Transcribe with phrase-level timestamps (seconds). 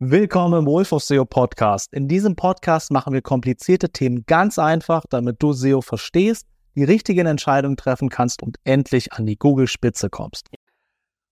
[0.00, 1.92] Willkommen im Wolf of SEO Podcast.
[1.92, 7.26] In diesem Podcast machen wir komplizierte Themen ganz einfach, damit du SEO verstehst, die richtigen
[7.26, 10.50] Entscheidungen treffen kannst und endlich an die Google-Spitze kommst.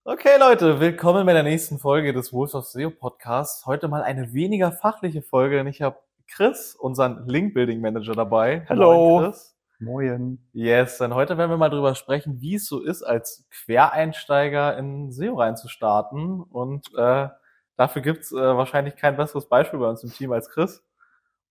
[0.03, 3.67] Okay, Leute, willkommen bei der nächsten Folge des Wolf of SEO Podcasts.
[3.67, 8.67] Heute mal eine weniger fachliche Folge, denn ich habe Chris, unseren Link-Building Manager dabei.
[8.69, 9.21] Hallo.
[9.27, 9.57] Chris.
[9.79, 10.41] Moin.
[10.53, 15.13] Yes, dann heute werden wir mal drüber sprechen, wie es so ist, als Quereinsteiger in
[15.13, 16.43] SEO reinzustarten.
[16.43, 17.29] Und äh,
[17.77, 20.85] dafür gibt's äh, wahrscheinlich kein besseres Beispiel bei uns im Team als Chris.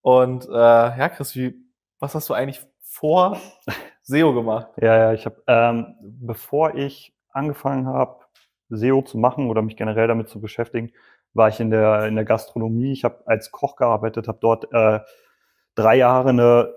[0.01, 1.55] Und äh, ja, Chris, wie,
[1.99, 3.39] was hast du eigentlich vor
[4.03, 4.69] SEO gemacht?
[4.77, 8.23] Ja, ja, ich habe, ähm, bevor ich angefangen habe,
[8.69, 10.91] SEO zu machen oder mich generell damit zu beschäftigen,
[11.33, 12.93] war ich in der in der Gastronomie.
[12.93, 15.01] Ich habe als Koch gearbeitet, habe dort äh,
[15.75, 16.73] drei Jahre eine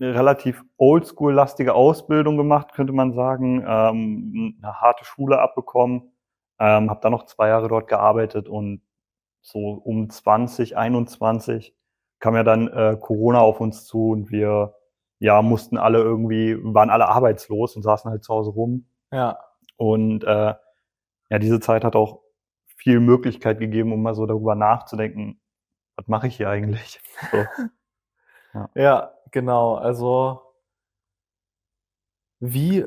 [0.00, 6.12] eine relativ oldschool-lastige Ausbildung gemacht, könnte man sagen, ähm, eine harte Schule abbekommen,
[6.58, 8.82] ähm, habe dann noch zwei Jahre dort gearbeitet und
[9.42, 11.74] so um 2021
[12.18, 14.74] kam ja dann äh, Corona auf uns zu und wir
[15.18, 18.86] ja mussten alle irgendwie, waren alle arbeitslos und saßen halt zu Hause rum.
[19.12, 19.38] Ja.
[19.76, 20.54] Und äh,
[21.30, 22.20] ja, diese Zeit hat auch
[22.66, 25.40] viel Möglichkeit gegeben, um mal so darüber nachzudenken,
[25.96, 27.00] was mache ich hier eigentlich?
[27.30, 27.38] So.
[28.52, 28.68] Ja.
[28.74, 29.76] ja, genau.
[29.76, 30.42] Also
[32.40, 32.84] wie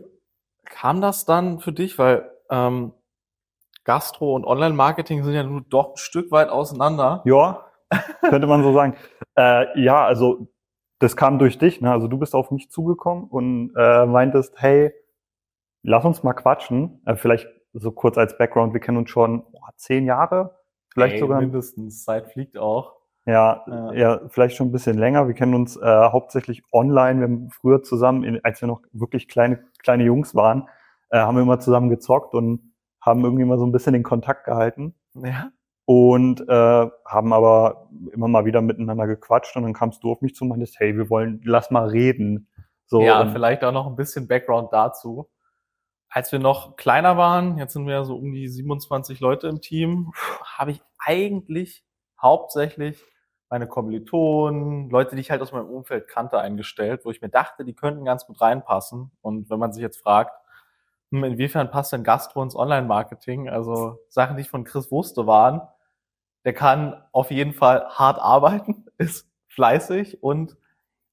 [0.66, 1.98] kam das dann für dich?
[1.98, 2.92] Weil ähm,
[3.84, 7.22] Gastro und Online-Marketing sind ja nur doch ein Stück weit auseinander.
[7.26, 7.66] Ja,
[8.22, 8.96] könnte man so sagen.
[9.36, 10.48] Äh, ja, also
[11.00, 11.82] das kam durch dich.
[11.82, 11.92] Ne?
[11.92, 14.94] Also du bist auf mich zugekommen und äh, meintest, hey,
[15.84, 17.02] lass uns mal quatschen.
[17.06, 20.60] Äh, vielleicht so kurz als Background, wir kennen uns schon oh, zehn Jahre,
[20.94, 21.42] vielleicht Ey, sogar.
[21.42, 22.94] Mindestens, Zeit fliegt auch.
[23.26, 23.94] Ja, Ja.
[23.94, 25.28] ja, vielleicht schon ein bisschen länger.
[25.28, 27.20] Wir kennen uns äh, hauptsächlich online.
[27.20, 30.68] Wir haben früher zusammen, als wir noch wirklich kleine, kleine Jungs waren,
[31.10, 32.73] äh, haben wir immer zusammen gezockt und
[33.04, 35.52] haben irgendwie mal so ein bisschen den Kontakt gehalten Ja.
[35.86, 40.36] und äh, haben aber immer mal wieder miteinander gequatscht und dann kamst du auf mich
[40.36, 42.48] zu und meintest, hey, wir wollen, lass mal reden.
[42.86, 45.30] So, ja, und, vielleicht auch noch ein bisschen Background dazu.
[46.10, 49.62] Als wir noch kleiner waren, jetzt sind wir ja so um die 27 Leute im
[49.62, 50.14] Team,
[50.46, 51.84] habe ich eigentlich
[52.22, 53.04] hauptsächlich
[53.50, 57.66] meine Kommilitonen, Leute, die ich halt aus meinem Umfeld kannte, eingestellt, wo ich mir dachte,
[57.66, 59.12] die könnten ganz gut reinpassen.
[59.22, 60.32] Und wenn man sich jetzt fragt,
[61.22, 63.50] inwiefern passt denn Gastro ins Online-Marketing?
[63.50, 65.62] Also Sachen, die ich von Chris wusste, waren,
[66.46, 70.58] der kann auf jeden Fall hart arbeiten, ist fleißig und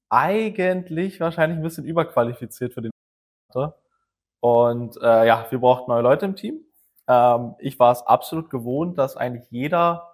[0.09, 2.91] eigentlich wahrscheinlich ein bisschen überqualifiziert für den
[4.41, 6.65] und äh, ja, wir brauchten neue Leute im Team.
[7.07, 10.11] Ähm, ich war es absolut gewohnt, dass eigentlich jeder,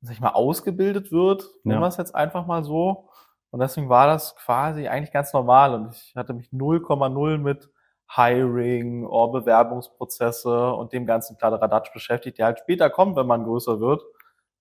[0.00, 1.42] sag ich mal, ausgebildet wird.
[1.64, 1.80] Ja.
[1.80, 3.08] wir es jetzt einfach mal so.
[3.50, 5.74] Und deswegen war das quasi eigentlich ganz normal.
[5.74, 7.68] Und ich hatte mich 0,0 mit
[8.14, 13.78] Hiring oder Bewerbungsprozesse und dem ganzen Kladderadatsch beschäftigt, der halt später kommt, wenn man größer
[13.80, 14.02] wird.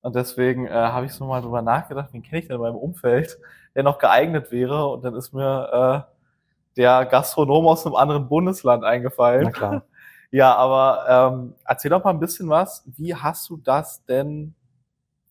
[0.02, 2.76] Und deswegen äh, habe ich so mal drüber nachgedacht, wen kenne ich denn in meinem
[2.76, 3.38] Umfeld,
[3.76, 4.88] der noch geeignet wäre.
[4.88, 6.14] Und dann ist mir äh,
[6.78, 9.44] der Gastronom aus einem anderen Bundesland eingefallen.
[9.46, 9.84] na klar.
[10.32, 12.84] Ja, aber ähm, erzähl doch mal ein bisschen was.
[12.86, 14.54] Wie hast du das denn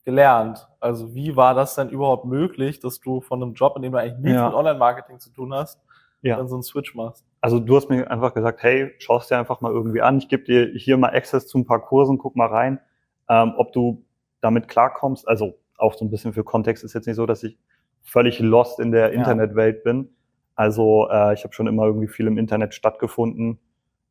[0.04, 0.66] gelernt?
[0.80, 3.98] Also wie war das denn überhaupt möglich, dass du von einem Job, in dem du
[4.00, 4.46] eigentlich nichts Ja.
[4.46, 5.80] mit Online-Marketing zu tun hast,
[6.22, 6.36] Ja.
[6.36, 7.24] dann so einen Switch machst?
[7.40, 10.18] Also du hast mir einfach gesagt, hey, schaust dir einfach mal irgendwie an.
[10.18, 12.80] Ich gebe dir hier mal Access zu ein paar Kursen, guck mal rein,
[13.28, 14.04] ähm, ob du
[14.40, 15.28] damit klarkommst.
[15.28, 17.56] Also auch so ein bisschen für Kontext ist jetzt nicht so, dass ich
[18.02, 19.18] völlig lost in der Ja.
[19.18, 20.10] Internetwelt bin.
[20.56, 23.60] Also äh, ich habe schon immer irgendwie viel im Internet stattgefunden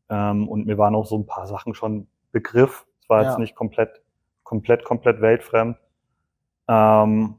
[0.09, 2.85] ähm, und mir waren auch so ein paar Sachen schon Begriff.
[3.01, 3.29] Es war Ja.
[3.29, 4.01] jetzt nicht komplett,
[4.43, 5.77] komplett, komplett weltfremd.
[6.69, 7.35] Ähm,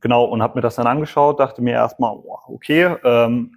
[0.00, 2.16] genau, und habe mir das dann angeschaut, dachte mir erstmal,
[2.48, 3.56] okay, ähm,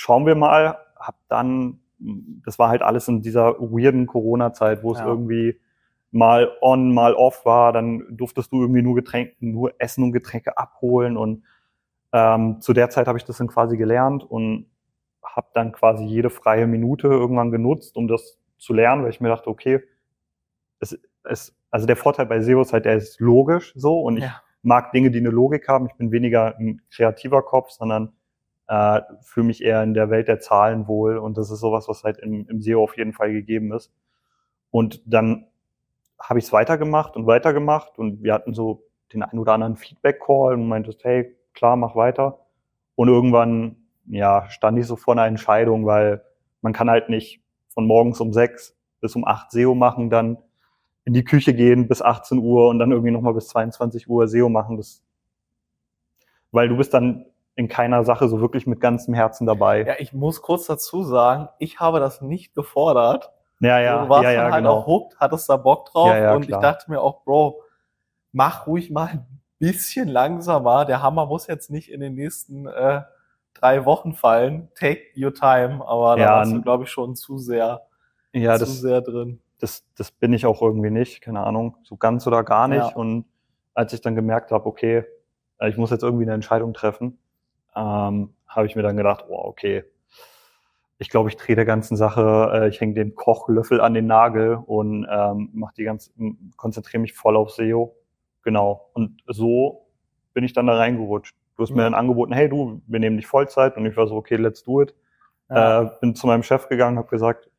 [0.00, 0.78] schauen wir mal.
[0.96, 5.06] Hab dann, das war halt alles in dieser weirden Corona-Zeit, wo es Ja.
[5.06, 5.60] irgendwie
[6.10, 7.72] mal on, mal off war.
[7.72, 11.16] Dann durftest du irgendwie nur Getränke, nur Essen und Getränke abholen.
[11.18, 11.44] Und
[12.12, 14.66] ähm, zu der Zeit habe ich das dann quasi gelernt und
[15.22, 19.28] habe dann quasi jede freie Minute irgendwann genutzt, um das zu lernen, weil ich mir
[19.28, 19.82] dachte, okay,
[20.80, 24.24] es, es, also der Vorteil bei SEO ist halt, der ist logisch so und ich
[24.24, 24.40] Ja.
[24.62, 25.86] mag Dinge, die eine Logik haben.
[25.86, 28.12] Ich bin weniger ein kreativer Kopf, sondern
[28.70, 32.04] äh, fühle mich eher in der Welt der Zahlen wohl und das ist sowas, was
[32.04, 33.92] halt im, im SEO auf jeden Fall gegeben ist.
[34.70, 35.48] Und dann
[36.20, 40.54] habe ich es weitergemacht und weitergemacht und wir hatten so den einen oder anderen Feedback-Call
[40.54, 42.46] und meintest, hey, klar, mach weiter.
[42.94, 46.22] Und irgendwann, ja, stand ich so vor einer Entscheidung, weil
[46.60, 50.38] man kann halt nicht von morgens um sechs bis um acht SEO machen, dann
[51.04, 54.48] in die Küche gehen bis 18 Uhr und dann irgendwie nochmal bis 22 Uhr SEO
[54.48, 54.76] machen.
[54.76, 55.02] Das,
[56.52, 57.26] weil du bist dann
[57.56, 59.84] in keiner Sache so wirklich mit ganzem Herzen dabei.
[59.84, 63.32] Ja, ich muss kurz dazu sagen, ich habe das nicht gefordert.
[63.60, 64.76] ja, ja, du warst ja, ja dann halt genau.
[64.78, 66.58] auch hooked, hattest da Bock drauf Ja, ja, und klar.
[66.58, 67.60] ich dachte mir auch, Bro,
[68.32, 69.26] mach ruhig mal ein
[69.58, 70.84] bisschen langsamer.
[70.86, 73.02] Der Hammer muss jetzt nicht in den nächsten äh,
[73.52, 74.70] drei Wochen fallen.
[74.74, 77.82] Take your time, aber da Ja, warst du, glaube ich, schon zu sehr,
[78.32, 79.40] Ja, zu das, sehr drin.
[79.58, 82.96] das, das bin ich auch irgendwie nicht, keine Ahnung, so ganz oder gar nicht.
[82.96, 83.26] Und
[83.74, 85.04] als ich dann gemerkt habe, okay,
[85.58, 87.18] äh, ich muss jetzt irgendwie eine Entscheidung treffen,
[87.76, 89.84] ähm, habe ich mir dann gedacht, oh, okay,
[90.98, 94.56] ich glaube, ich drehe der ganzen Sache, äh, ich hänge den Kochlöffel an den Nagel
[94.66, 96.10] und ähm, mach die ganze,
[96.56, 97.96] konzentriere mich voll auf SEO.
[98.42, 98.90] Genau.
[98.92, 99.86] Und so
[100.34, 101.34] bin ich dann da reingerutscht.
[101.56, 101.84] Du hast mir Ja.
[101.84, 104.82] dann angeboten, hey du, wir nehmen dich Vollzeit und ich war so, okay, let's do
[104.82, 104.94] it.
[105.48, 105.82] Ja.
[105.82, 107.50] Äh, bin zu meinem Chef gegangen, habe gesagt,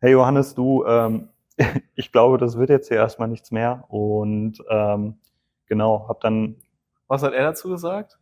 [0.00, 1.28] hey Johannes, du, ähm,
[1.96, 3.84] ich glaube, das wird jetzt hier erstmal nichts mehr.
[3.88, 5.18] Und ähm,
[5.66, 6.56] genau, habe dann
[7.08, 8.18] Was hat er dazu gesagt?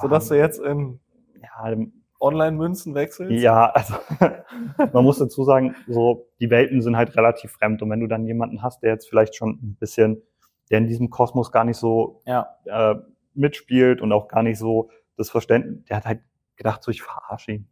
[0.00, 1.00] Sodass du jetzt in
[1.40, 1.76] ja,
[2.20, 3.32] Online-Münzen wechselst?
[3.42, 3.94] ja, also
[4.92, 7.82] man muss dazu sagen, so die Welten sind halt relativ fremd.
[7.82, 10.22] Und wenn du dann jemanden hast, der jetzt vielleicht schon ein bisschen,
[10.70, 12.48] der in diesem Kosmos gar nicht so Ja.
[12.66, 12.94] äh,
[13.34, 16.20] mitspielt und auch gar nicht so das Verständnis, der hat halt
[16.56, 17.68] gedacht, so ich verarsche ihn.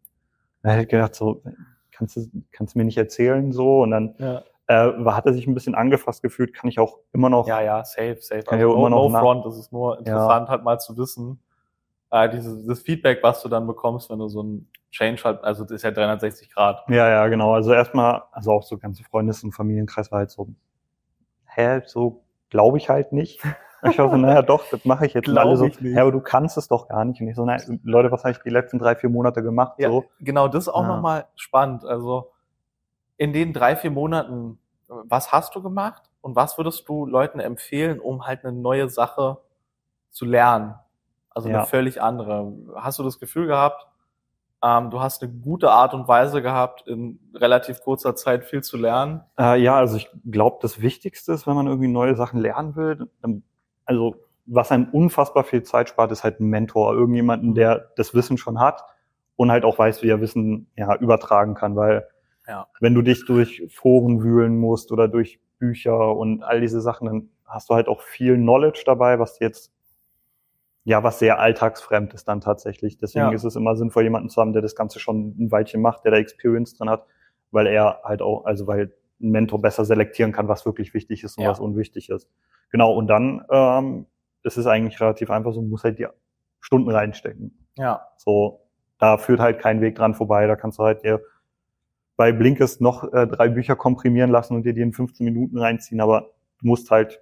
[0.63, 1.43] Er hat gedacht, so,
[1.93, 4.43] kannst du, kannst du mir nicht erzählen, so, und dann Ja.
[4.67, 7.85] äh, hat er sich ein bisschen angefasst gefühlt, kann ich auch immer noch, Ja, ja,
[7.85, 8.45] safe, safe.
[8.51, 11.41] Also no, immer noch no front, es ist nur interessant, halt mal zu wissen,
[12.11, 15.63] äh, dieses, das Feedback, was du dann bekommst, wenn du so ein Change halt, also
[15.63, 16.83] das ist ja 360 Grad.
[16.89, 20.49] ja, ja, genau, also erstmal, also auch so ganze Freundes- und Familienkreis war halt so,
[21.47, 23.41] hä, so glaube ich halt nicht.
[23.83, 25.25] Ich so, naja, doch, das mache ich jetzt.
[25.25, 25.95] Glaub alle so, ich nicht.
[25.97, 27.19] hä, aber du kannst es doch gar nicht.
[27.23, 29.79] Und ich so, naja, Leute, was habe ich die letzten drei, vier Monate gemacht?
[29.79, 30.89] Ja, So, genau, das ist auch Ja.
[30.89, 31.85] nochmal spannend.
[31.87, 32.31] Also
[33.17, 34.59] in den drei, vier Monaten,
[34.89, 39.39] was hast du gemacht und was würdest du Leuten empfehlen, um halt eine neue Sache
[40.11, 40.75] zu lernen?
[41.31, 41.59] Also Ja.
[41.59, 42.53] eine völlig andere.
[42.77, 43.87] Hast du das Gefühl gehabt,
[44.63, 48.77] ähm, du hast eine gute Art und Weise gehabt, in relativ kurzer Zeit viel zu
[48.77, 49.23] lernen?
[49.39, 53.09] Äh, ja, also ich glaube, das Wichtigste ist, wenn man irgendwie neue Sachen lernen will,
[53.87, 54.17] also
[54.47, 58.59] was einem unfassbar viel Zeit spart, ist halt ein Mentor, irgendjemanden, der das Wissen schon
[58.61, 58.83] hat
[59.37, 62.07] und halt auch weiß, wie er Wissen ja, übertragen kann, weil
[62.49, 62.67] Ja.
[62.81, 67.31] wenn du dich durch Foren wühlen musst oder durch Bücher und all diese Sachen, dann
[67.47, 69.73] hast du halt auch viel Knowledge dabei, was jetzt
[70.85, 72.97] ja, was sehr alltagsfremd ist dann tatsächlich.
[72.99, 73.33] Deswegen Ja.
[73.35, 76.13] ist es immer sinnvoll, jemanden zu haben, der das Ganze schon ein Weilchen macht, der
[76.13, 77.05] da Experience drin hat,
[77.51, 81.37] weil er halt auch, also weil ein Mentor besser selektieren kann, was wirklich wichtig ist
[81.37, 81.51] und Ja.
[81.51, 82.29] was unwichtig ist.
[82.71, 84.07] Genau, und dann ähm,
[84.43, 86.07] ist es eigentlich relativ einfach, so muss halt die
[86.61, 87.67] Stunden reinstecken.
[87.77, 88.07] Ja.
[88.17, 88.61] So,
[88.99, 90.47] da führt halt kein Weg dran vorbei.
[90.47, 91.21] Da kannst du halt dir
[92.17, 96.01] bei Blinkist noch äh, drei Bücher komprimieren lassen und dir die in 15 Minuten reinziehen,
[96.01, 96.31] aber
[96.61, 97.21] du musst halt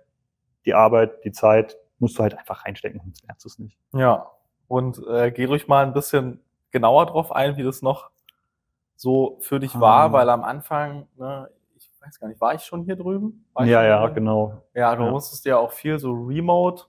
[0.65, 3.79] die Arbeit, die Zeit, musst du halt einfach reinstecken, sonst lernst du es nicht.
[3.93, 4.31] Ja.
[4.69, 6.41] Und äh, geh ruhig mal ein bisschen
[6.71, 8.11] genauer drauf ein, wie das noch
[8.97, 10.12] so für dich war, Ähm.
[10.12, 13.47] weil am Anfang, ne, ich weiß gar nicht, war ich schon hier drüben?
[13.59, 14.11] Ja, ja, hier?
[14.11, 14.62] genau.
[14.75, 15.11] Ja, du Ja.
[15.11, 16.85] musstest dir auch viel so remote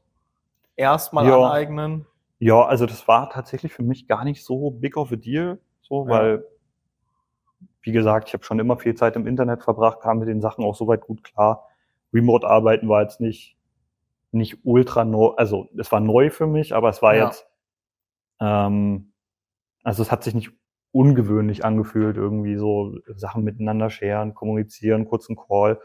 [0.76, 1.38] erstmal Ja.
[1.38, 2.06] aneignen.
[2.40, 6.04] Ja, also das war tatsächlich für mich gar nicht so big of a deal, so,
[6.06, 6.10] Ja.
[6.10, 6.46] weil,
[7.82, 10.64] wie gesagt, ich habe schon immer viel Zeit im Internet verbracht, kam mit den Sachen
[10.64, 11.68] auch soweit gut klar.
[12.14, 13.56] Remote-Arbeiten war jetzt nicht,
[14.32, 17.26] nicht ultra neu, also es war neu für mich, aber es war Ja.
[17.28, 17.48] jetzt,
[18.42, 19.14] ähm,
[19.84, 20.52] also es hat sich nicht
[20.92, 25.80] ungewöhnlich angefühlt, irgendwie so Sachen miteinander sharen, kommunizieren, kurzen Call.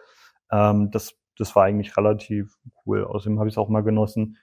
[0.51, 2.57] Ähm, das, das war eigentlich relativ
[2.87, 3.05] cool.
[3.05, 4.39] Außerdem habe ich es auch mal genossen,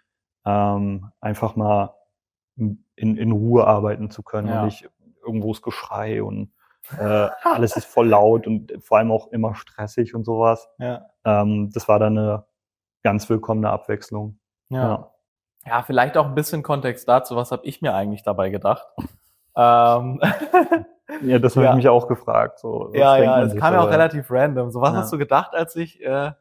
[0.45, 1.95] ähm, einfach mal
[2.57, 2.85] in,
[3.17, 4.59] in Ruhe arbeiten zu können Ja.
[4.59, 4.87] und nicht
[5.25, 6.51] irgendwo ist Geschrei und
[6.99, 10.67] äh, alles ist voll laut und vor allem auch immer stressig und sowas.
[10.79, 11.05] Ja.
[11.23, 12.45] Ähm, das war dann eine
[13.03, 14.39] ganz willkommene Abwechslung.
[14.69, 15.11] Ja.
[15.65, 17.35] ja, vielleicht auch ein bisschen Kontext dazu.
[17.35, 18.85] Was habe ich mir eigentlich dabei gedacht?
[19.55, 20.19] ähm,
[21.23, 21.71] Ja, das habe Ja.
[21.71, 22.59] ich mich auch gefragt.
[22.59, 24.71] So, ja, ja, es kam ja auch relativ random.
[24.71, 24.99] So, was Ja.
[24.99, 26.31] hast du gedacht, als ich äh,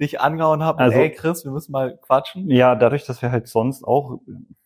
[0.00, 0.78] dich angehauen habe?
[0.80, 2.48] Also- Ey, Chris, wir müssen mal quatschen.
[2.50, 4.18] Ja, dadurch, dass wir halt sonst auch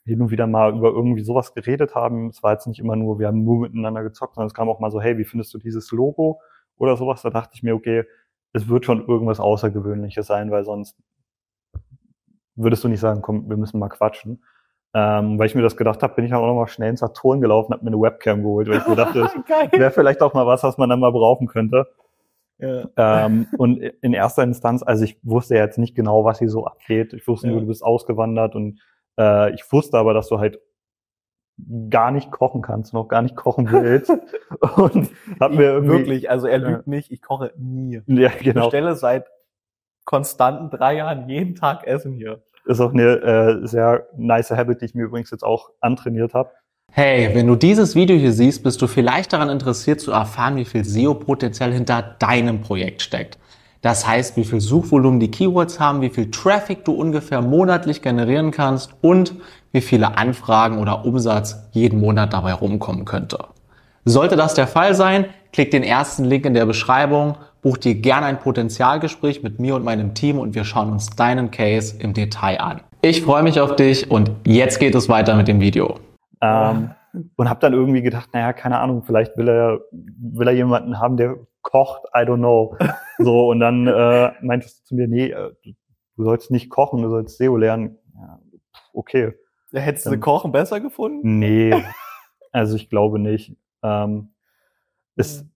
[0.04, 3.20] hin und wieder mal über irgendwie sowas geredet haben, es war jetzt nicht immer nur,
[3.20, 5.58] wir haben nur miteinander gezockt, sondern es kam auch mal so, hey, wie findest du
[5.58, 6.40] dieses Logo
[6.76, 7.22] oder sowas?
[7.22, 8.04] Da dachte ich mir, okay,
[8.52, 10.98] es wird schon irgendwas Außergewöhnliches sein, weil sonst
[12.54, 14.44] würdest du nicht sagen, komm, wir müssen mal quatschen.
[14.94, 17.40] Ähm, weil ich mir das gedacht habe, bin ich auch noch mal schnell ins Saturn
[17.40, 20.46] gelaufen, habe mir eine Webcam geholt, weil ich mir dachte, das wäre vielleicht auch mal
[20.46, 21.86] was, was man dann mal brauchen könnte.
[22.58, 22.88] Ja.
[22.96, 26.66] Ähm, und in erster Instanz, also ich wusste ja jetzt nicht genau, was hier so
[26.66, 27.14] abgeht.
[27.14, 27.52] Ich wusste Ja.
[27.52, 28.80] nur, du bist ausgewandert und
[29.18, 30.60] äh, ich wusste aber, dass du halt
[31.90, 34.10] gar nicht kochen kannst auch gar nicht kochen willst.
[34.76, 36.68] und hab mir irgendwie Wirklich, also er Ja.
[36.68, 38.02] lügt nicht, ich koche nie.
[38.06, 39.26] ja Ich genau bestelle seit
[40.04, 42.42] konstanten drei Jahren jeden Tag Essen hier.
[42.66, 46.50] ist auch eine äh, sehr nice Habit, die ich mir übrigens jetzt auch antrainiert habe.
[46.90, 50.66] Hey, wenn du dieses Video hier siehst, bist du vielleicht daran interessiert zu erfahren, wie
[50.66, 53.38] viel SEO-Potenzial hinter deinem Projekt steckt.
[53.80, 58.50] Das heißt, wie viel Suchvolumen die Keywords haben, wie viel Traffic du ungefähr monatlich generieren
[58.50, 59.34] kannst und
[59.72, 63.38] wie viele Anfragen oder Umsatz jeden Monat dabei rumkommen könnte.
[64.04, 68.26] Sollte das der Fall sein, klick den ersten Link in der Beschreibung, buch dir gerne
[68.26, 72.60] ein Potenzialgespräch mit mir und meinem Team und wir schauen uns deinen Case im Detail
[72.60, 72.80] an.
[73.00, 75.98] Ich freue mich auf dich und jetzt geht es weiter mit dem Video.
[76.40, 76.90] Ähm,
[77.36, 81.16] und habe dann irgendwie gedacht, naja, keine Ahnung, vielleicht will er, will er jemanden haben,
[81.16, 82.76] der kocht, I don't know.
[83.18, 85.52] So, und dann äh, meintest du zu mir, nee, äh,
[86.16, 87.98] du sollst nicht kochen, du sollst SEO lernen.
[88.16, 88.40] Ja,
[88.92, 89.34] okay.
[89.70, 91.38] Ja, hättest du Kochen besser gefunden?
[91.38, 91.72] Nee,
[92.52, 93.56] also ich glaube nicht.
[93.84, 94.32] Ähm,
[95.14, 95.46] ist,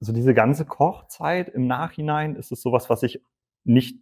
[0.00, 3.22] so diese ganze Kochzeit im Nachhinein ist es sowas, was ich
[3.64, 3.98] nicht,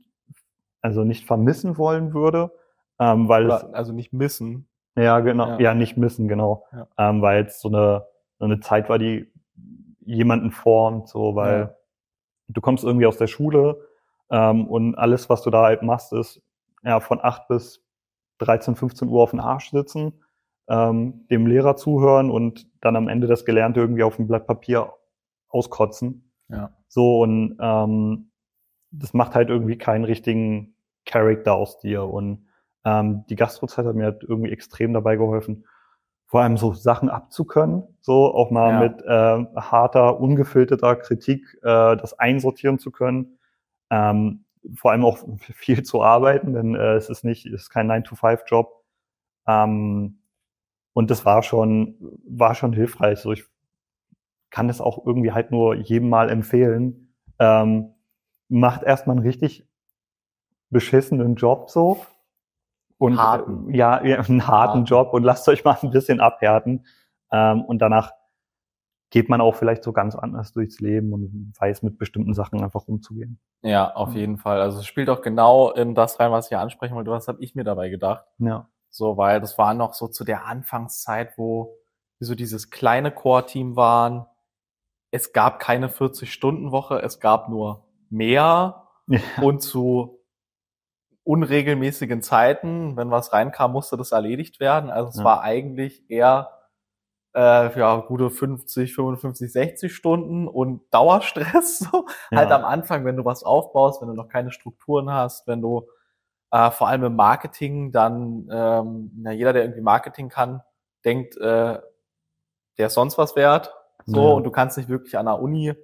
[0.80, 2.50] also nicht vermissen wollen würde,
[2.98, 4.68] ähm, weil Oder, es, also nicht missen.
[4.96, 5.58] ja genau, Ja.
[5.60, 6.86] ja, nicht missen, genau, Ja.
[6.98, 8.06] ähm, weil es so eine,
[8.38, 9.30] so eine Zeit war, die
[10.00, 11.74] jemanden formt, so, weil Ja.
[12.48, 13.80] du kommst irgendwie aus der Schule
[14.30, 16.42] ähm, und alles, was du da halt machst, ist
[16.82, 17.82] ja von 8 bis
[18.38, 20.20] 13, 15 Uhr auf den Arsch sitzen,
[20.68, 24.92] ähm, dem Lehrer zuhören und dann am Ende das Gelernte irgendwie auf ein Blatt Papier
[25.54, 26.32] auskotzen.
[26.48, 26.76] Ja.
[26.88, 28.30] So und ähm,
[28.90, 32.04] das macht halt irgendwie keinen richtigen Charakter aus dir.
[32.04, 32.46] Und
[32.84, 35.66] ähm, die Gastrozeit hat mir halt irgendwie extrem dabei geholfen,
[36.26, 38.80] vor allem so Sachen abzukönnen, so auch mal Ja.
[38.80, 43.38] mit äh, harter, ungefilterter Kritik äh, das einsortieren zu können.
[43.90, 44.44] Ähm,
[44.76, 48.72] vor allem auch viel zu arbeiten, denn äh, es ist nicht, es ist kein 9-to-5-Job.
[49.46, 50.20] Ähm,
[50.94, 51.96] und das war schon,
[52.26, 53.18] war schon hilfreich.
[53.18, 53.44] So, ich
[54.54, 57.12] kann das auch irgendwie halt nur jedem mal empfehlen.
[57.40, 57.92] Ähm,
[58.48, 59.68] macht erstmal einen richtig
[60.70, 62.06] beschissenen Job so.
[62.96, 63.74] Und Harten.
[63.74, 64.84] äh, ja, einen harten Harten.
[64.84, 66.86] Job und lasst euch mal ein bisschen abhärten.
[67.32, 68.12] Ähm, und danach
[69.10, 72.86] geht man auch vielleicht so ganz anders durchs Leben und weiß mit bestimmten Sachen einfach
[72.86, 73.40] umzugehen.
[73.62, 74.60] Ja, auf jeden Fall.
[74.60, 77.10] Also es spielt auch genau in das rein, was ich hier ansprechen wollte.
[77.10, 78.24] Was habe ich mir dabei gedacht?
[78.38, 78.68] Ja.
[78.88, 81.74] So, weil das war noch so zu der Anfangszeit, wo
[82.20, 84.26] wir so dieses kleine Core-Team waren.
[85.14, 89.20] Es gab keine 40-Stunden-Woche, es gab nur mehr ja.
[89.40, 90.18] und zu
[91.22, 94.90] unregelmäßigen Zeiten, wenn was reinkam, musste das erledigt werden.
[94.90, 95.24] Also es Ja.
[95.24, 96.50] war eigentlich eher
[97.32, 101.78] äh, ja, gute 50, 55, 60 Stunden und Dauerstress.
[101.92, 102.06] So.
[102.34, 102.56] Halt Ja.
[102.56, 105.88] am Anfang, wenn du was aufbaust, wenn du noch keine Strukturen hast, wenn du
[106.50, 110.62] äh, vor allem im Marketing dann, ähm, na, jeder, der irgendwie Marketing kann,
[111.04, 111.78] denkt, äh,
[112.78, 113.72] der ist sonst was wert.
[114.06, 114.34] So, Ja.
[114.34, 115.74] und du kannst nicht wirklich an der Uni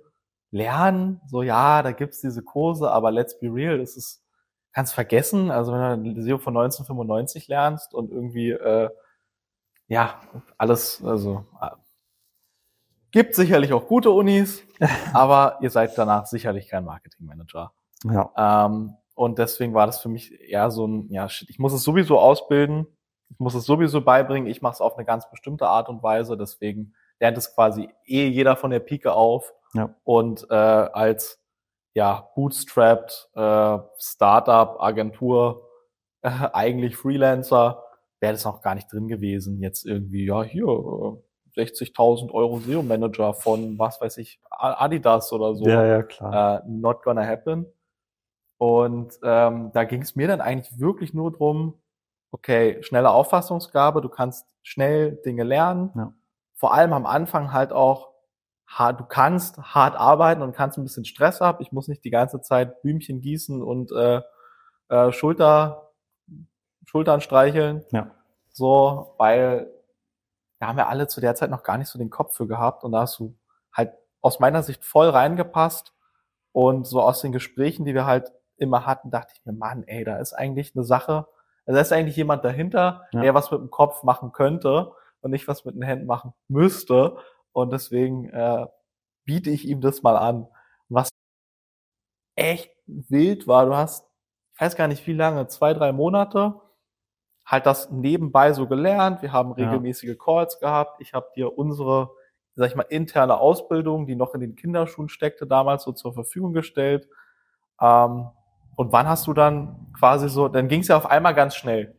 [0.51, 1.21] lernen.
[1.27, 4.23] So, ja, da gibt's diese Kurse, aber let's be real, das ist,
[4.73, 5.51] kannst vergessen.
[5.51, 8.91] Also wenn du SEO von 1995 lernst und irgendwie, äh,
[9.89, 10.21] ja,
[10.59, 11.71] alles, also äh,
[13.11, 14.63] gibt sicherlich auch gute Unis,
[15.13, 17.73] aber ihr seid danach sicherlich kein Marketingmanager.
[18.05, 18.67] ja.
[18.67, 21.83] Ähm, und deswegen war das für mich eher so ein, ja, shit, ich muss es
[21.83, 22.87] sowieso ausbilden,
[23.29, 26.39] ich muss es sowieso beibringen, ich mache es auf eine ganz bestimmte Art und Weise,
[26.39, 29.53] deswegen lernt es quasi eh jeder von der Pike auf.
[29.75, 29.95] Ja.
[30.05, 31.39] Und äh, als
[31.95, 35.69] ja, bootstrapped äh, Startup, Agentur,
[36.23, 37.83] äh, eigentlich Freelancer,
[38.21, 39.61] wäre das noch gar nicht drin gewesen.
[39.61, 41.17] Jetzt irgendwie, ja, hier, äh,
[41.57, 46.61] 60.000 Euro SEO-Manager von, was weiß ich, Adidas oder so ja, ja, klar.
[46.61, 47.67] äh, not gonna happen.
[48.59, 51.81] Und ähm, da ging es mir dann eigentlich wirklich nur drum,
[52.31, 55.91] okay, schnelle Auffassungsgabe, du kannst schnell Dinge lernen.
[55.97, 56.13] Ja.
[56.61, 58.11] Vor allem am Anfang halt auch,
[58.79, 61.57] du kannst hart arbeiten und kannst ein bisschen Stress ab.
[61.61, 64.21] Ich muss nicht die ganze Zeit Blümchen gießen und äh,
[64.91, 65.91] äh, Schulter,
[66.85, 67.83] Schultern streicheln.
[67.93, 68.11] Ja.
[68.51, 69.73] So, weil
[70.59, 72.85] da haben wir alle zu der Zeit noch gar nicht so den Kopf für gehabt
[72.85, 73.35] und da hast du
[73.73, 75.95] halt aus meiner Sicht voll reingepasst
[76.53, 80.05] und so aus den Gesprächen, die wir halt immer hatten, dachte ich mir, Mann, ey,
[80.05, 81.27] da ist eigentlich eine Sache,
[81.65, 83.23] also da ist eigentlich jemand dahinter, Ja.
[83.23, 87.17] der was mit dem Kopf machen könnte und nicht was mit den Händen machen müsste
[87.53, 88.67] und deswegen äh,
[89.25, 90.47] biete ich ihm das mal an.
[90.89, 91.09] Was
[92.37, 94.07] echt wild war, du hast,
[94.55, 96.55] ich weiß gar nicht wie lange, zwei, drei Monate,
[97.45, 99.23] halt das nebenbei so gelernt.
[99.23, 99.67] Wir haben Ja.
[99.67, 101.01] regelmäßige Calls gehabt.
[101.01, 102.11] Ich habe dir unsere,
[102.55, 106.53] sag ich mal, interne Ausbildung, die noch in den Kinderschuhen steckte, damals so zur Verfügung
[106.53, 107.09] gestellt.
[107.81, 108.29] Ähm,
[108.77, 111.97] und wann hast du dann quasi so, dann ging es ja auf einmal ganz schnell.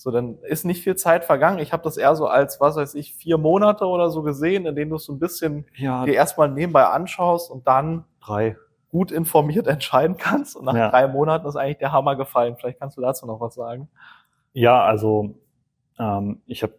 [0.00, 1.58] So, dann ist nicht viel Zeit vergangen.
[1.58, 4.74] Ich habe das eher so als, was weiß ich, vier Monate oder so gesehen, in
[4.74, 8.56] denen du es so ein bisschen Ja, dir erstmal nebenbei anschaust und dann drei.
[8.90, 10.56] gut informiert entscheiden kannst.
[10.56, 10.88] Und nach Ja.
[10.88, 12.56] drei Monaten ist eigentlich der Hammer gefallen.
[12.58, 13.90] Vielleicht kannst du dazu noch was sagen.
[14.54, 15.34] Ja, also
[15.98, 16.72] ähm, ich habe,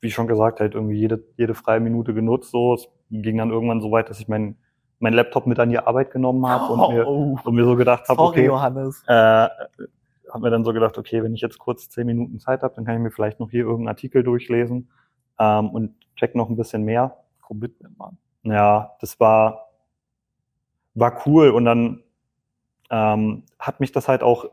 [0.00, 2.50] wie schon gesagt, halt irgendwie jede, jede freie Minute genutzt.
[2.50, 4.56] So, es ging dann irgendwann so weit, dass ich mein
[4.98, 8.08] meinen Laptop mit an die Arbeit genommen habe und, mir, Oh, und mir so gedacht
[8.08, 9.02] habe, okay, Johannes.
[9.06, 9.48] äh,
[10.32, 12.84] habe mir dann so gedacht, okay, wenn ich jetzt kurz zehn Minuten Zeit habe, dann
[12.84, 14.90] kann ich mir vielleicht noch hier irgendeinen Artikel durchlesen
[15.38, 17.16] ähm, und check noch ein bisschen mehr.
[17.40, 18.18] Commitment, Mann.
[18.42, 19.70] Ja, das war,
[20.94, 22.02] war cool und dann
[22.90, 24.46] ähm, hat mich das halt auch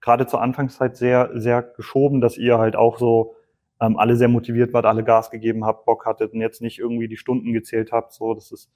[0.00, 3.36] gerade zur Anfangszeit sehr, sehr geschoben, dass ihr halt auch so
[3.80, 7.08] ähm, alle sehr motiviert wart, alle Gas gegeben habt, Bock hattet und jetzt nicht irgendwie
[7.08, 8.12] die Stunden gezählt habt.
[8.12, 8.70] So, das ist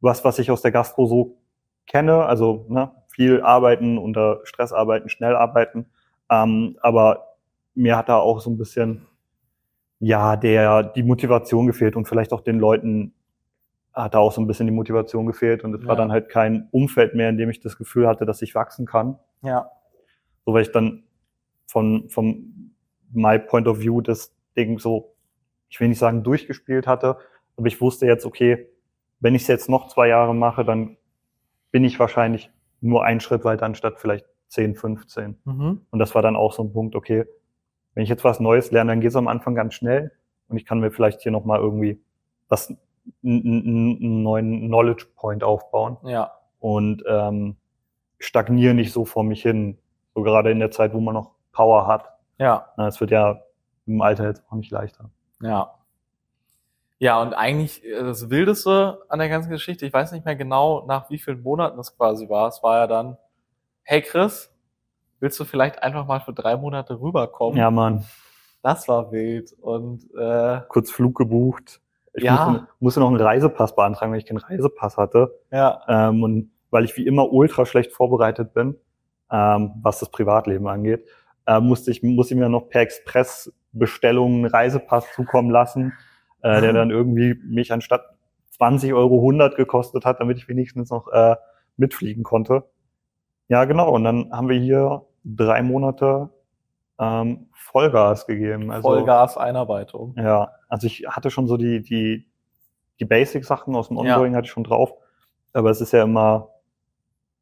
[0.00, 1.38] was, was ich aus der Gastro so
[1.86, 2.24] kenne.
[2.26, 5.86] Also ne, viel arbeiten, unter Stress arbeiten, schnell arbeiten.
[6.30, 7.34] Ähm, aber
[7.74, 9.06] mir hat da auch so ein bisschen
[9.98, 13.12] ja der die Motivation gefehlt und vielleicht auch den Leuten
[13.92, 16.02] hat da auch so ein bisschen die Motivation gefehlt und es war Ja.
[16.02, 19.18] dann halt kein Umfeld mehr, in dem ich das Gefühl hatte, dass ich wachsen kann.
[19.42, 19.68] Ja.
[20.46, 21.02] So weil ich dann
[21.66, 22.72] von vom
[23.12, 25.14] my point of view das Ding so,
[25.68, 27.16] ich will nicht sagen durchgespielt hatte,
[27.56, 28.68] aber ich wusste jetzt, okay,
[29.18, 30.96] wenn ich es jetzt noch zwei Jahre mache, dann
[31.72, 35.38] bin ich wahrscheinlich nur einen Schritt weiter anstatt vielleicht 10, 15.
[35.44, 35.80] Mhm.
[35.90, 37.24] Und das war dann auch so ein Punkt, okay,
[37.94, 40.12] wenn ich jetzt was Neues lerne, dann geht es am Anfang ganz schnell
[40.48, 42.00] und ich kann mir vielleicht hier nochmal irgendwie
[42.48, 42.72] was,
[43.24, 46.32] einen, neuen Knowledge Point aufbauen Ja.
[46.60, 47.56] und ähm,
[48.18, 49.78] stagniere nicht so vor mich hin,
[50.14, 52.08] so gerade in der Zeit, wo man noch Power hat.
[52.38, 52.66] Ja.
[52.76, 53.40] Na, Es wird ja
[53.86, 55.10] im Alter jetzt auch nicht leichter.
[55.42, 55.74] Ja.
[56.98, 60.84] Ja, und eigentlich äh, das Wildeste an der ganzen Geschichte, ich weiß nicht mehr genau,
[60.86, 62.48] nach wie vielen Monaten es quasi war.
[62.48, 63.16] Es war ja dann,
[63.82, 64.52] hey Chris,
[65.20, 67.56] willst du vielleicht einfach mal für drei Monate rüberkommen?
[67.58, 68.04] Ja, Mann,
[68.62, 69.52] Das war wild.
[69.60, 71.80] Und äh, kurz Flug gebucht.
[72.14, 72.32] Ich Ja.
[72.32, 75.38] musste, musste noch einen Reisepass beantragen, weil ich keinen Reisepass hatte.
[75.52, 78.76] ja, Ähm, und weil ich wie immer ultra schlecht vorbereitet bin,
[79.30, 81.06] ähm, was das Privatleben angeht,
[81.46, 85.92] äh, musste ich musste ich mir noch per Expressbestellung einen Reisepass zukommen lassen,
[86.42, 88.02] äh, der dann irgendwie mich anstatt
[88.50, 91.36] 20 Euro 100 gekostet hat, damit ich wenigstens noch äh,
[91.76, 92.64] mitfliegen konnte.
[93.48, 93.90] Ja, genau.
[93.94, 96.30] Und dann haben wir hier drei Monate
[96.98, 98.70] ähm, Vollgas gegeben.
[98.70, 100.14] Also, Vollgas Einarbeitung.
[100.18, 102.28] ja, also ich hatte schon so die, die,
[102.98, 104.02] die Basic-Sachen aus dem Ja.
[104.02, 104.92] Onboarding hatte ich schon drauf.
[105.52, 106.50] Aber es ist ja immer,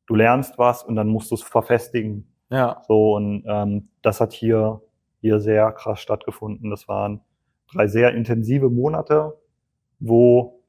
[0.07, 2.33] du lernst was und dann musst du es verfestigen.
[2.51, 4.81] Ja, So, und ähm, das hat hier,
[5.21, 6.71] hier sehr krass stattgefunden.
[6.71, 7.21] Das waren
[7.73, 9.37] drei sehr intensive Monate,
[9.99, 10.61] wo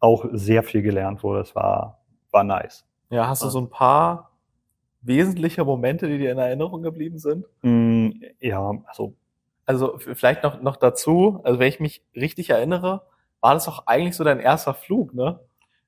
[0.00, 1.40] auch sehr viel gelernt wurde.
[1.40, 2.86] Es war, war nice.
[3.10, 4.30] ja, hast du so ein paar
[5.02, 7.46] wesentliche Momente, die dir in Erinnerung geblieben sind?
[7.62, 9.14] Mm, ja, also
[9.66, 13.02] Also vielleicht noch, noch dazu, also wenn ich mich richtig erinnere,
[13.40, 15.40] war das auch eigentlich so dein erster Flug, ne?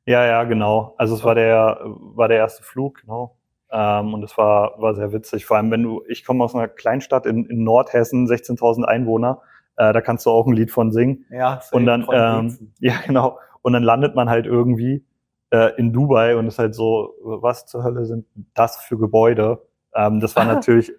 [0.07, 0.95] Ja, ja, genau.
[0.99, 3.37] Also es war der, war der erste Flug, genau.
[3.71, 5.47] Ähm, und es war, war sehr witzig.
[5.47, 9.43] Vor allem, wenn du, ich komme aus einer Kleinstadt in, in Nordhessen, 16.000 Einwohner,
[9.77, 11.25] äh, da kannst du auch ein Lied von singen.
[11.31, 13.39] Ja, Und dann, ähm, ja, genau.
[13.63, 15.05] Und dann landet man halt irgendwie
[15.51, 19.63] äh, in Dubai und ist halt so, was zur Hölle sind das für Gebäude?
[19.95, 20.93] Ähm, das war natürlich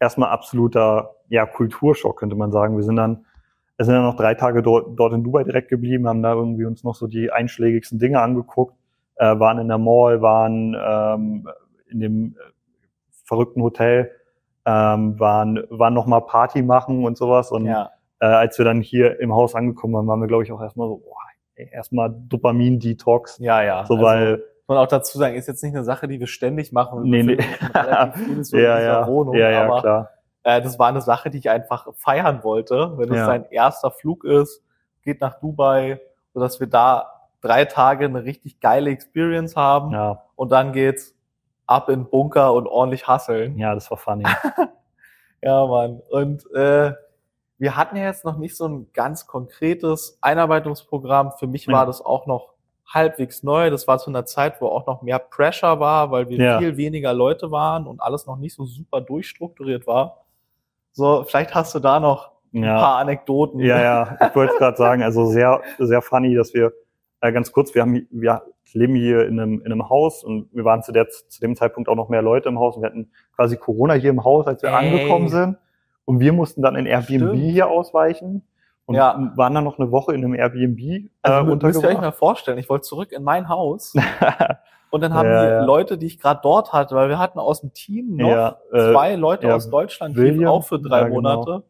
[0.00, 2.76] erstmal absoluter, ja, Kulturschock, könnte man sagen.
[2.76, 3.24] Wir sind dann,
[3.76, 6.64] wir sind dann noch drei Tage dort, dort in Dubai direkt geblieben, haben da irgendwie
[6.64, 8.74] uns noch so die einschlägigsten Dinge angeguckt,
[9.16, 11.48] äh, waren in der Mall, waren ähm,
[11.88, 12.52] in dem äh,
[13.24, 14.10] verrückten Hotel,
[14.64, 17.90] ähm, waren, waren noch mal Party machen und sowas und ja,
[18.22, 20.88] äh, als wir dann hier im Haus angekommen waren, waren wir, glaube ich, auch erstmal
[20.88, 21.16] so, boah,
[21.56, 23.38] erstmal Dopamin-Detox.
[23.40, 23.84] ja, ja.
[23.86, 26.26] So, Also, weil, muss man auch dazu sagen, ist jetzt nicht eine Sache, die wir
[26.28, 27.02] ständig machen.
[27.02, 27.36] Nee, nee.
[28.42, 30.10] So ja, ja, Wohnung, ja, ja, aber klar.
[30.44, 33.26] äh, das war eine Sache, die ich einfach feiern wollte, wenn es Ja.
[33.26, 34.62] dein erster Flug ist,
[35.02, 36.00] geht nach Dubai,
[36.32, 41.14] sodass wir da drei Tage eine richtig geile Experience haben Ja, und dann geht's
[41.66, 43.58] ab in Bunker und ordentlich hasseln.
[43.58, 44.24] ja, das war funny.
[45.44, 46.00] Ja, Mann.
[46.08, 46.92] Und äh,
[47.62, 51.30] wir hatten ja jetzt noch nicht so ein ganz konkretes Einarbeitungsprogramm.
[51.38, 51.72] Für mich Ja.
[51.74, 52.54] war das auch noch
[52.92, 53.70] halbwegs neu.
[53.70, 56.58] Das war zu einer Zeit, wo auch noch mehr Pressure war, weil wir Ja.
[56.58, 60.24] viel weniger Leute waren und alles noch nicht so super durchstrukturiert war.
[60.90, 63.60] So, vielleicht hast du da noch ein Ja, paar Anekdoten.
[63.60, 66.72] ja, ja, ich wollte gerade sagen, also sehr, sehr funny, dass wir,
[67.20, 70.64] äh, ganz kurz, wir haben, wir leben hier in einem, in einem Haus und wir
[70.64, 73.12] waren zu der, zu dem Zeitpunkt auch noch mehr Leute im Haus und wir hatten
[73.36, 74.74] quasi Corona hier im Haus, als wir Ey.
[74.74, 75.58] angekommen sind
[76.04, 77.36] und wir mussten dann in Airbnb Stimmt.
[77.38, 78.42] hier ausweichen
[78.86, 79.32] und Ja.
[79.36, 82.00] waren dann noch eine Woche in einem Airbnb Also, äh, müsst ihr euch untergebracht.
[82.00, 83.94] mal vorstellen, ich wollte zurück in mein Haus
[84.90, 85.66] und dann haben Ja, die.
[85.66, 88.92] Leute, die ich gerade dort hatte, weil wir hatten aus dem Team noch Ja, äh,
[88.92, 91.62] zwei Leute aus Deutschland, die auch für drei ja, genau.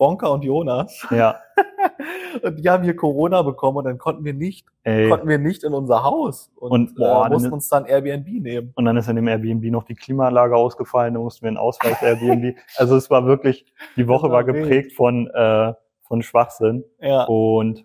[0.00, 1.06] Wonka und Jonas.
[1.10, 1.36] ja,
[2.42, 5.08] Und die haben hier Corona bekommen und dann konnten wir nicht, ey.
[5.08, 8.26] konnten wir nicht in unser Haus und, Und, boah, äh, mussten dann- uns dann Airbnb
[8.28, 8.72] nehmen.
[8.76, 12.56] Und dann ist in dem Airbnb noch die Klimaanlage ausgefallen, da mussten wir ein Ausweis-Airbnb.
[12.76, 16.84] Also es war wirklich, die Woche war war geprägt von, äh, von Schwachsinn.
[17.00, 17.24] Ja.
[17.24, 17.84] Und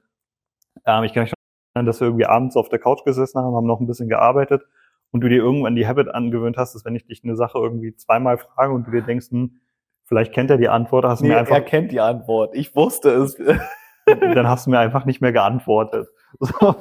[0.86, 1.34] ähm, ich kann mich
[1.74, 4.64] dass wir irgendwie abends auf der Couch gesessen haben, haben noch ein bisschen gearbeitet
[5.12, 7.94] und du dir irgendwann die Habit angewöhnt hast, dass wenn ich dich eine Sache irgendwie
[7.96, 9.60] zweimal frage und du dir denkst, hm,
[10.06, 12.56] vielleicht kennt er die Antwort, hast du Nee, mir einfach er kennt die Antwort.
[12.56, 13.38] Ich wusste es.
[14.06, 16.08] dann hast du mir einfach nicht mehr geantwortet.
[16.40, 16.76] So.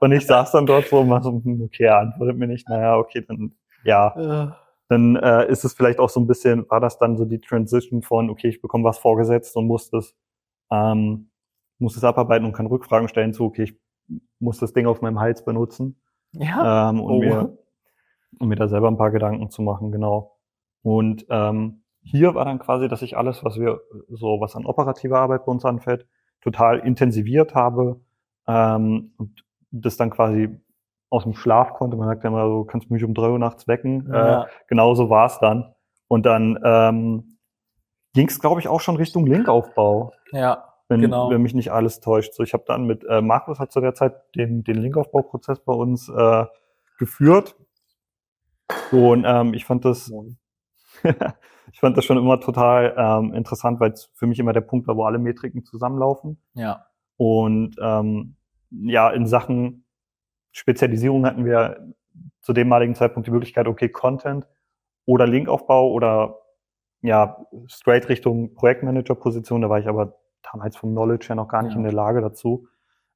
[0.00, 2.68] Und ich saß dann dort so und war so, hm, okay, er antwortet mir nicht,
[2.68, 4.56] naja, okay, dann, ja.
[4.88, 8.02] Dann äh, ist es vielleicht auch so ein bisschen, war das dann so die Transition
[8.02, 10.16] von, okay, ich bekomme was vorgesetzt und muss das,
[10.72, 11.30] ähm,
[11.78, 13.78] muss es abarbeiten und kann Rückfragen stellen zu, okay, ich
[14.40, 16.00] muss das Ding auf meinem Hals benutzen
[16.32, 16.90] ja.
[16.90, 17.18] ähm, und, Oh.
[17.20, 17.58] mir,
[18.40, 20.36] und mir da selber ein paar Gedanken zu machen, genau.
[20.82, 25.18] Und ähm, hier war dann quasi, dass ich alles, was wir so, was an operativer
[25.18, 26.06] Arbeit bei uns anfällt,
[26.40, 28.00] total intensiviert habe
[28.46, 30.48] ähm, und das dann quasi
[31.10, 31.96] aus dem Schlaf konnte.
[31.96, 34.10] Man sagt ja immer so, kannst mich um drei Uhr nachts wecken.
[34.12, 34.46] Äh, Ja.
[34.68, 35.74] genauso war es dann.
[36.06, 37.38] Und dann ähm,
[38.14, 40.64] ging es, glaube ich, auch schon Richtung Linkaufbau ja.
[40.88, 41.30] wenn, Genau.
[41.30, 42.32] wenn mich nicht alles täuscht.
[42.34, 45.74] So, ich habe dann mit äh, Markus hat zu der Zeit den, den Linkaufbauprozess bei
[45.74, 46.44] uns äh,
[46.98, 47.56] geführt.
[48.92, 50.10] Und ähm, ich fand das,
[51.72, 54.86] ich fand das schon immer total ähm, interessant, weil es für mich immer der Punkt
[54.86, 56.40] war, wo alle Metriken zusammenlaufen.
[56.54, 56.86] Ja.
[57.16, 58.36] Und ähm,
[58.70, 59.84] ja, in Sachen
[60.52, 61.94] Spezialisierung hatten wir
[62.40, 64.46] zu demaligen Zeitpunkt die Möglichkeit, okay, Content
[65.04, 66.38] oder Linkaufbau oder
[67.00, 69.62] ja, straight Richtung Projektmanager-Position.
[69.62, 70.18] Da war ich aber
[70.52, 71.78] damals vom Knowledge her noch gar nicht Ja.
[71.78, 72.66] in der Lage dazu.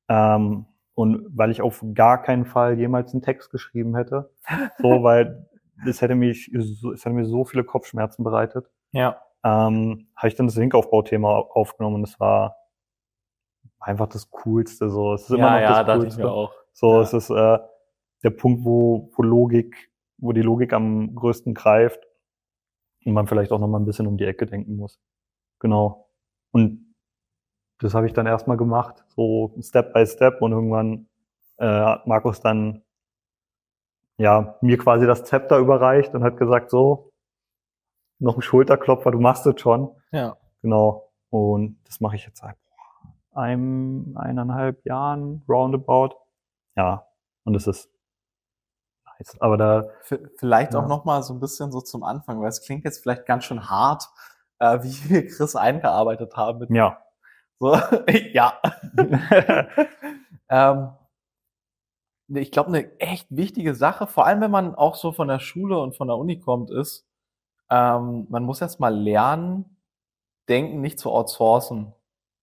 [0.08, 4.30] Ähm, und weil ich auf gar keinen Fall jemals einen Text geschrieben hätte.
[4.78, 5.48] So, weil
[5.86, 9.20] es hätte mich, so- es hätte mir so viele Kopfschmerzen bereitet Ja.
[9.44, 12.56] ähm, habe ich dann das Linkaufbauthema aufgenommen und es war
[13.80, 14.90] einfach das Coolste.
[14.90, 16.22] So, es ist immer ja, noch ja, das Coolste.
[16.22, 16.52] mir auch.
[16.72, 17.00] So, Ja.
[17.02, 17.58] es ist äh,
[18.22, 22.00] der Punkt, wo, wo Logik, wo die Logik am größten greift
[23.04, 25.00] und man vielleicht auch noch mal ein bisschen um die Ecke denken muss.
[25.58, 26.08] Genau.
[26.52, 26.94] Und
[27.80, 31.08] das habe ich dann erstmal gemacht, so Step by Step und irgendwann
[31.58, 32.84] äh, hat Markus dann
[34.22, 37.10] ja mir quasi das Zepter überreicht und hat gesagt, so,
[38.18, 39.90] noch ein Schulterklopfer, du machst es schon.
[40.12, 40.36] Ja.
[40.62, 41.10] Genau.
[41.30, 42.56] Und das mache ich jetzt seit
[43.34, 46.10] einem, eineinhalb Jahren roundabout.
[46.76, 47.06] Ja.
[47.44, 47.90] Und es ist
[49.06, 49.36] nice.
[49.40, 50.88] Aber da, V- Vielleicht auch Ja.
[50.88, 53.68] noch mal so ein bisschen so zum Anfang, weil es klingt jetzt vielleicht ganz schön
[53.68, 54.04] hart,
[54.60, 56.60] äh, wie wir Chris eingearbeitet haben.
[56.60, 57.02] Mit ja.
[57.58, 57.74] so,
[58.32, 58.60] ja.
[60.48, 60.90] ähm,
[62.28, 65.78] ich glaube, eine echt wichtige Sache, vor allem wenn man auch so von der Schule
[65.78, 67.06] und von der Uni kommt, ist,
[67.70, 69.64] ähm, man muss erst mal lernen,
[70.48, 71.92] Denken nicht zu outsourcen.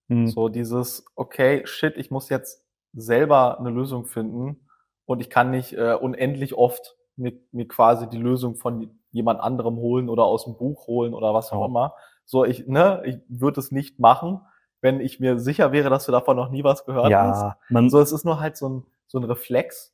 [0.08, 0.28] Hm.
[0.28, 4.68] So dieses, okay, shit, ich muss jetzt selber eine Lösung finden
[5.06, 9.76] und ich kann nicht äh, unendlich oft mir, mir quasi die Lösung von jemand anderem
[9.78, 11.66] holen oder aus dem Buch holen oder was auch Ja.
[11.66, 11.96] immer.
[12.26, 14.42] So, ich, ne, ich würde es nicht machen,
[14.82, 17.42] wenn ich mir sicher wäre, dass du davon noch nie was gehört hast.
[17.42, 19.94] ja, man, So, es ist nur halt so ein, so ein Reflex.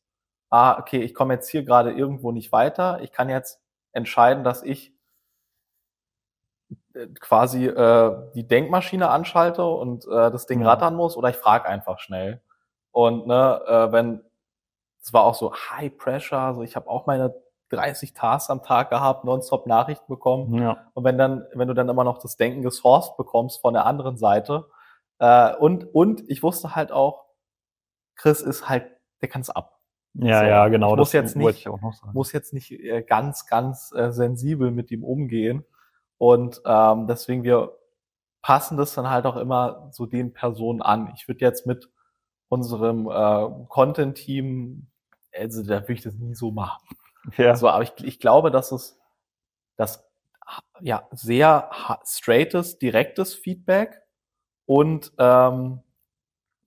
[0.51, 2.99] Ah, okay, ich komme jetzt hier gerade irgendwo nicht weiter.
[3.01, 3.59] Ich kann jetzt
[3.93, 4.93] entscheiden, dass ich
[6.93, 10.69] äh, quasi äh, die Denkmaschine anschalte und äh, das Ding Ja.
[10.69, 12.41] rattern muss oder ich frage einfach schnell.
[12.91, 14.21] Und ne, äh, wenn
[15.01, 17.35] es war auch so High Pressure, also ich habe auch meine
[17.69, 20.55] 30 Tasks am Tag gehabt, nonstop Nachrichten bekommen.
[20.55, 23.85] ja, Und wenn dann, wenn du dann immer noch das Denken gesourced bekommst von der
[23.85, 24.67] anderen Seite,
[25.19, 27.25] äh, und, und ich wusste halt auch,
[28.15, 28.87] Chris ist halt,
[29.21, 29.79] der kann es ab.
[30.13, 30.91] ja, So, ja, genau.
[30.93, 32.11] ich muss das jetzt wollte nicht- ich auch noch sagen.
[32.13, 35.65] Muss jetzt nicht äh, ganz, ganz äh, sensibel mit ihm umgehen.
[36.17, 37.77] Und ähm, deswegen, wir
[38.41, 41.11] passen das dann halt auch immer so den Personen an.
[41.15, 41.89] Ich würde jetzt mit
[42.47, 44.87] unserem äh, Content-Team,
[45.37, 46.81] also da würde ich das nie so machen.
[47.37, 48.97] ja, So, aber ich, ich glaube, dass es
[49.77, 50.07] das
[50.79, 51.69] ja sehr
[52.05, 54.01] straightes, direktes Feedback
[54.67, 55.81] und ähm,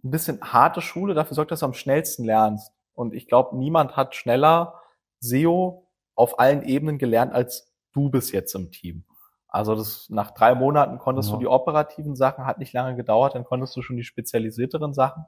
[0.04, 2.72] ein bisschen harte Schule dafür sorgt, dass du am schnellsten lernst.
[2.94, 4.80] Und ich glaube, niemand hat schneller
[5.20, 9.04] SEO auf allen Ebenen gelernt als du bis jetzt im Team.
[9.48, 11.34] Also das nach drei Monaten konntest Ja.
[11.36, 15.24] du die operativen Sachen, hat nicht lange gedauert, dann konntest du schon die spezialisierteren Sachen.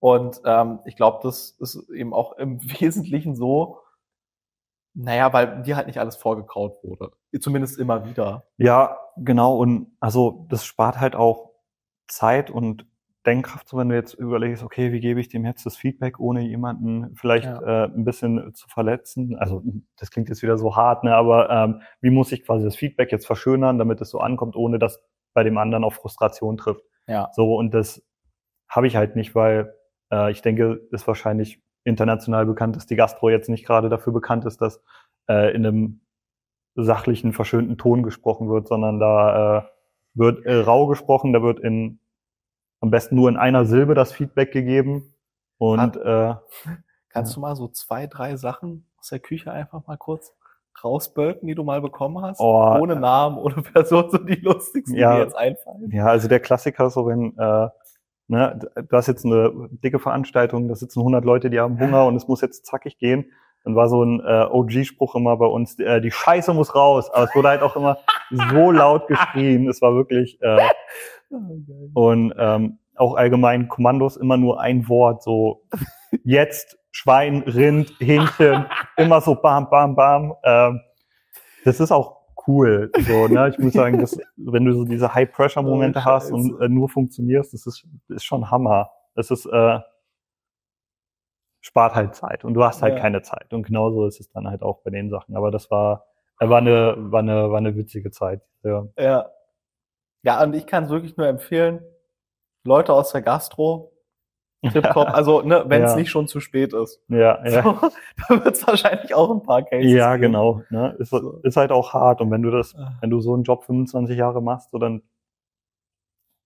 [0.00, 3.78] Und ähm, ich glaube, das ist eben auch im Wesentlichen so,
[4.94, 7.12] naja, weil dir halt nicht alles vorgekaut wurde.
[7.40, 8.44] Zumindest immer wieder.
[8.58, 9.56] ja, genau.
[9.56, 11.52] Und also das spart halt auch
[12.08, 12.84] Zeit und
[13.24, 16.40] Denkkraft, so wenn du jetzt überlegst, okay, wie gebe ich dem jetzt das Feedback, ohne
[16.40, 17.84] jemanden vielleicht Ja.
[17.84, 19.36] äh, ein bisschen zu verletzen.
[19.36, 19.62] Also
[19.96, 21.14] das klingt jetzt wieder so hart, ne?
[21.14, 24.78] aber ähm, wie muss ich quasi das Feedback jetzt verschönern, damit es so ankommt, ohne
[24.78, 25.02] dass
[25.34, 26.82] bei dem anderen auch Frustration trifft.
[27.06, 27.30] Ja.
[27.32, 28.02] So, und das
[28.68, 29.72] habe ich halt nicht, weil
[30.10, 34.44] äh, ich denke, ist wahrscheinlich international bekannt, dass die Gastro jetzt nicht gerade dafür bekannt
[34.44, 34.82] ist, dass
[35.28, 36.00] äh, in einem
[36.74, 39.62] sachlichen, verschönten Ton gesprochen wird, sondern da äh,
[40.14, 41.98] wird äh, rau gesprochen, da wird in
[42.82, 45.14] am besten nur in einer Silbe das Feedback gegeben
[45.58, 46.34] Und äh,
[47.08, 50.34] Kannst du mal so zwei, drei Sachen aus der Küche einfach mal kurz
[50.82, 52.40] rausbölken, die du mal bekommen hast?
[52.40, 55.12] Oh, ohne Namen, ohne Person, so die lustigsten, Ja.
[55.12, 55.90] die dir jetzt einfallen.
[55.90, 57.68] ja, also der Klassiker so, wenn äh,
[58.28, 62.16] ne, du hast jetzt eine dicke Veranstaltung, da sitzen 100 Leute, die haben Hunger und
[62.16, 63.30] es muss jetzt zackig gehen.
[63.64, 67.08] Dann war so ein äh, OG-Spruch immer bei uns, äh, die Scheiße muss raus.
[67.12, 67.98] Aber es wurde halt auch immer
[68.30, 69.68] so laut geschrien.
[69.68, 70.56] Es war wirklich äh,
[71.94, 75.62] und ähm, auch allgemein Kommandos immer nur ein Wort, so
[76.24, 78.66] jetzt Schwein, Rind, Hähnchen,
[78.96, 80.34] immer so bam, bam, bam.
[80.44, 80.80] Ähm,
[81.64, 82.90] das ist auch cool.
[83.06, 83.48] So, ne?
[83.48, 87.54] Ich muss sagen, das, wenn du so diese High-Pressure-Momente Oh, hast und äh, nur funktionierst,
[87.54, 88.90] das ist, ist schon Hammer.
[89.14, 89.78] Das ist äh,
[91.60, 93.00] spart halt Zeit und du hast halt Ja.
[93.00, 93.52] keine Zeit.
[93.52, 95.36] Und genauso ist es dann halt auch bei den Sachen.
[95.36, 96.04] Aber das war,
[96.40, 98.42] war eine, war eine, war eine witzige Zeit.
[98.64, 98.86] Ja.
[98.98, 99.26] Ja.
[100.22, 101.80] Ja, und ich kann es wirklich nur empfehlen,
[102.64, 103.92] Leute aus der Gastro,
[104.62, 105.96] tipptopp, also ne, wenn es Ja.
[105.96, 107.02] nicht schon zu spät ist.
[107.08, 107.62] Ja, ja.
[107.62, 107.90] So,
[108.28, 110.32] da wird es wahrscheinlich auch ein paar Cases Ja, geben.
[110.32, 110.62] genau.
[110.70, 110.94] Ne?
[110.98, 112.20] Ist, ist halt auch hart.
[112.20, 112.92] Und wenn du das, Ah.
[113.00, 115.02] wenn du so einen Job 25 Jahre machst, so dann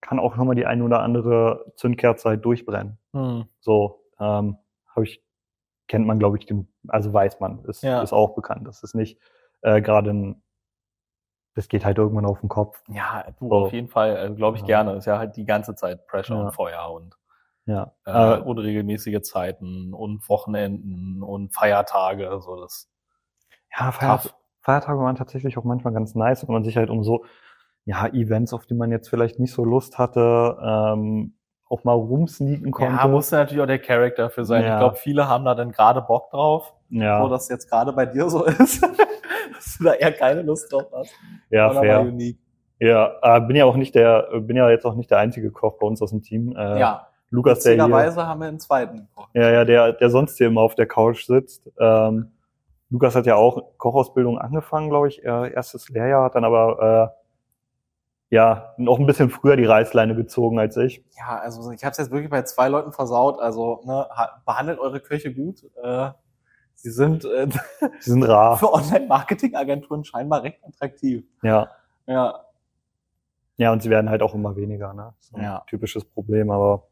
[0.01, 2.99] kann auch nochmal die ein oder andere Zündkerze halt durchbrennen.
[3.13, 3.47] Hm.
[3.61, 4.57] So, ähm,
[4.95, 5.23] habe ich,
[5.89, 8.03] kennt man, glaube ich, genug, also weiß man, ist, Ja.
[8.03, 8.67] ist auch bekannt.
[8.69, 9.19] Das ist nicht
[9.63, 10.43] äh, gerade ein,
[11.57, 12.81] das geht halt irgendwann auf den Kopf.
[12.89, 13.55] Ja, du, So.
[13.67, 14.67] auf jeden Fall, also, glaube ich Ja.
[14.67, 14.93] gerne.
[14.93, 16.43] Ist ja halt die ganze Zeit Pressure Ja.
[16.45, 17.17] und Feuer und
[17.65, 17.93] Ja.
[18.07, 22.39] äh, Äh, unregelmäßige Zeiten und Wochenenden und Feiertage.
[22.41, 22.89] So das
[23.77, 24.35] ja, Feier, tough.
[24.61, 27.25] Feiertage waren tatsächlich auch manchmal ganz nice, wenn man sich halt um so,
[27.85, 31.35] ja, Events, auf die man jetzt vielleicht nicht so Lust hatte, ähm,
[31.69, 32.95] auch mal rumsneaken konnte.
[32.95, 34.63] Ja, musste natürlich auch der Charakter für sein.
[34.65, 34.75] Ja.
[34.75, 36.75] Ich glaube, viele haben da dann gerade Bock drauf.
[36.91, 38.83] ja, So, dass jetzt gerade bei dir so ist,
[39.77, 41.15] dass du da eher keine Lust drauf hast.
[41.51, 42.13] ja, Oder fair.
[42.79, 45.79] Ja, äh, bin ja auch nicht der, bin ja jetzt auch nicht der einzige Koch
[45.79, 46.55] bei uns aus dem Team.
[46.57, 49.31] Äh, Ja, Lukas, der hier, haben wir einen zweiten gekocht.
[49.35, 51.71] ja, ja, der, der sonst hier immer auf der Couch sitzt.
[51.81, 52.33] Ähm,
[52.91, 57.13] Lukas hat ja auch Kochausbildung angefangen, glaube ich, äh, erstes Lehrjahr, hat dann aber
[58.31, 61.03] äh, ja noch ein bisschen früher die Reißleine gezogen als ich.
[61.17, 63.41] Ja, also ich habe es jetzt wirklich bei zwei Leuten versaut.
[63.41, 65.65] Also ne, ha- behandelt eure Köche gut.
[65.83, 66.11] Äh,
[66.77, 67.49] sie sind äh,
[68.01, 68.57] Sie sind rar.
[68.59, 71.25] für Online-Marketing-Agenturen scheinbar recht attraktiv.
[71.43, 71.71] Ja,
[72.07, 72.43] Ja,
[73.59, 74.93] ja, und sie werden halt auch immer weniger.
[74.95, 75.15] Ne?
[75.33, 75.65] Ein Ja.
[75.69, 76.87] typisches Problem, aber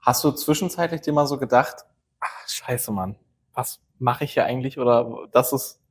[0.00, 1.84] Hast du zwischenzeitlich dir mal so gedacht,
[2.20, 3.16] ach, scheiße, Mann,
[3.54, 4.78] was mache ich hier eigentlich?
[4.78, 5.82] Oder dass es,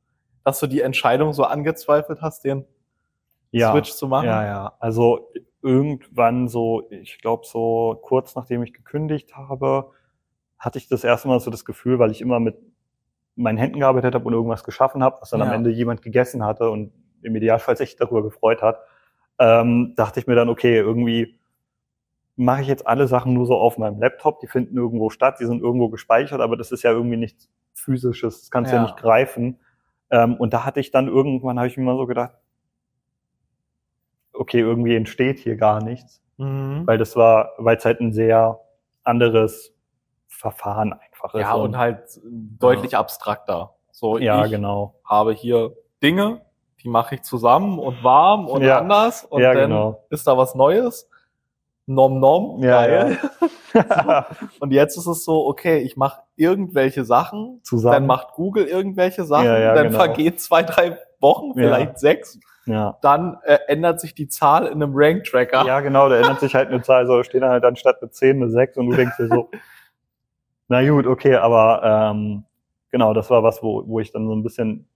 [0.42, 2.64] dass du die Entscheidung so angezweifelt hast, den
[3.50, 3.72] ja.
[3.72, 4.24] Switch zu machen?
[4.24, 4.72] Ja, ja.
[4.78, 5.28] Also
[5.60, 9.90] irgendwann so, ich glaube so kurz nachdem ich gekündigt habe,
[10.58, 12.56] hatte ich das erste Mal so das Gefühl, weil ich immer mit
[13.34, 15.54] meinen Händen gearbeitet habe und irgendwas geschaffen habe, was dann am Ja.
[15.54, 16.92] Ende jemand gegessen hatte und
[17.22, 18.80] im Idealfall sich darüber gefreut hat,
[19.38, 21.38] ähm, dachte ich mir dann, okay, irgendwie
[22.36, 25.46] mache ich jetzt alle Sachen nur so auf meinem Laptop, die finden irgendwo statt, die
[25.46, 28.86] sind irgendwo gespeichert, aber das ist ja irgendwie nichts physisches, das kannst du ja, Ja.
[28.88, 29.58] nicht greifen.
[30.10, 32.32] Ähm, und da hatte ich dann irgendwann, habe ich mir mal so gedacht,
[34.32, 36.86] okay, irgendwie entsteht hier gar nichts, Mhm.
[36.86, 38.60] weil das war, weil es halt ein sehr
[39.02, 39.74] anderes
[40.36, 41.40] Verfahren einfach ist.
[41.40, 43.74] Ja, und halt deutlich abstrakter.
[43.92, 44.94] So, ja, ich genau.
[45.04, 45.72] habe hier
[46.02, 46.42] Dinge,
[46.82, 48.78] die mache ich zusammen und warm und Ja.
[48.78, 50.04] anders und Ja, dann genau.
[50.10, 51.08] ist da was Neues.
[51.88, 53.18] Nom nom, Ja, geil.
[54.60, 57.92] Und jetzt ist es so, okay, ich mache irgendwelche Sachen, Zusammen.
[57.94, 59.98] dann macht Google irgendwelche Sachen, Ja, ja, dann genau.
[59.98, 61.54] vergehen zwei, drei Wochen, Ja.
[61.54, 62.96] vielleicht sechs, ja.
[63.02, 65.64] dann äh, ändert sich die Zahl in einem Rank-Tracker.
[65.64, 68.10] ja, genau, da ändert sich halt eine Zahl, so da steht dann halt anstatt eine
[68.10, 69.50] 10 eine 6 und du denkst dir so,
[70.68, 72.44] na gut, okay, aber ähm,
[72.90, 74.88] genau, das war was, wo, wo ich dann so ein bisschen,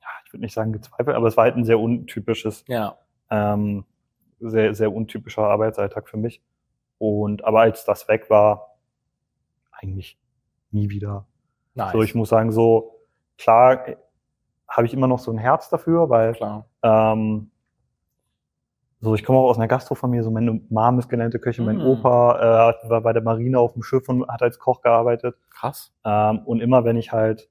[0.00, 2.96] ja, ich würde nicht sagen gezweifelt, aber es war halt ein sehr untypisches Ja.
[3.30, 3.84] ähm,
[4.40, 6.42] sehr, sehr untypischer Arbeitsalltag für mich.
[6.98, 8.76] Und aber als das weg war,
[9.72, 10.18] eigentlich
[10.70, 11.26] nie wieder.
[11.74, 11.92] Nice.
[11.92, 13.00] So, ich muss sagen, so
[13.36, 13.96] klar äh,
[14.68, 16.66] habe ich immer noch so ein Herz dafür, weil Klar.
[16.82, 17.50] ähm,
[19.00, 21.86] so ich komme auch aus einer Gastrofamilie, so meine Mom ist gelernte Köchin, mein Mm.
[21.86, 25.36] Opa äh, war bei der Marine auf dem Schiff und hat als Koch gearbeitet.
[25.50, 25.92] Krass.
[26.04, 27.48] Ähm, und immer wenn ich halt,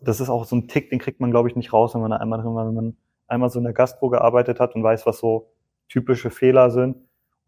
[0.00, 2.12] das ist auch so ein Tick, den kriegt man, glaube ich, nicht raus, wenn man
[2.12, 2.96] da einmal drin war, wenn man
[3.26, 5.50] einmal so in der Gastro gearbeitet hat und weiß, was so
[5.88, 6.96] typische Fehler sind.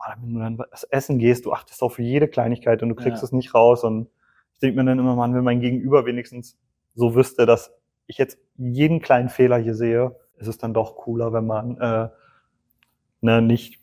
[0.00, 3.22] Oh, wenn du dann das Essen gehst, du achtest auf jede Kleinigkeit und du kriegst
[3.22, 3.24] Ja.
[3.24, 3.84] es nicht raus.
[3.84, 4.08] Und
[4.54, 6.58] ich denke mir dann immer, Mann, wenn mein Gegenüber wenigstens
[6.94, 7.72] so wüsste, dass
[8.06, 12.08] ich jetzt jeden kleinen Fehler hier sehe, ist es dann doch cooler, wenn man äh,
[13.20, 13.78] ne, nicht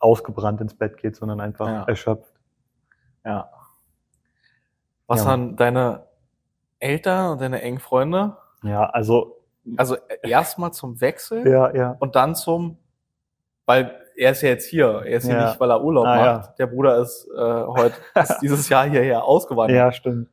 [0.00, 1.84] ausgebrannt ins Bett geht, sondern einfach Ja.
[1.84, 2.32] erschöpft.
[3.24, 3.50] Ja.
[5.06, 5.30] Was Ja.
[5.30, 6.06] haben deine
[6.78, 8.36] Eltern und deine engen Freunde?
[8.62, 9.38] Ja, also
[9.76, 11.96] Also erstmal zum Wechsel ja, ja.
[12.00, 12.78] und dann zum,
[13.64, 14.86] weil er ist ja jetzt hier.
[15.06, 15.46] Er ist hier Ja.
[15.46, 16.48] nicht, weil er Urlaub Ah, macht.
[16.48, 16.54] ja.
[16.58, 19.76] Der Bruder ist äh, heute ist dieses Jahr hierher ausgewandert.
[19.76, 20.28] Ja, stimmt.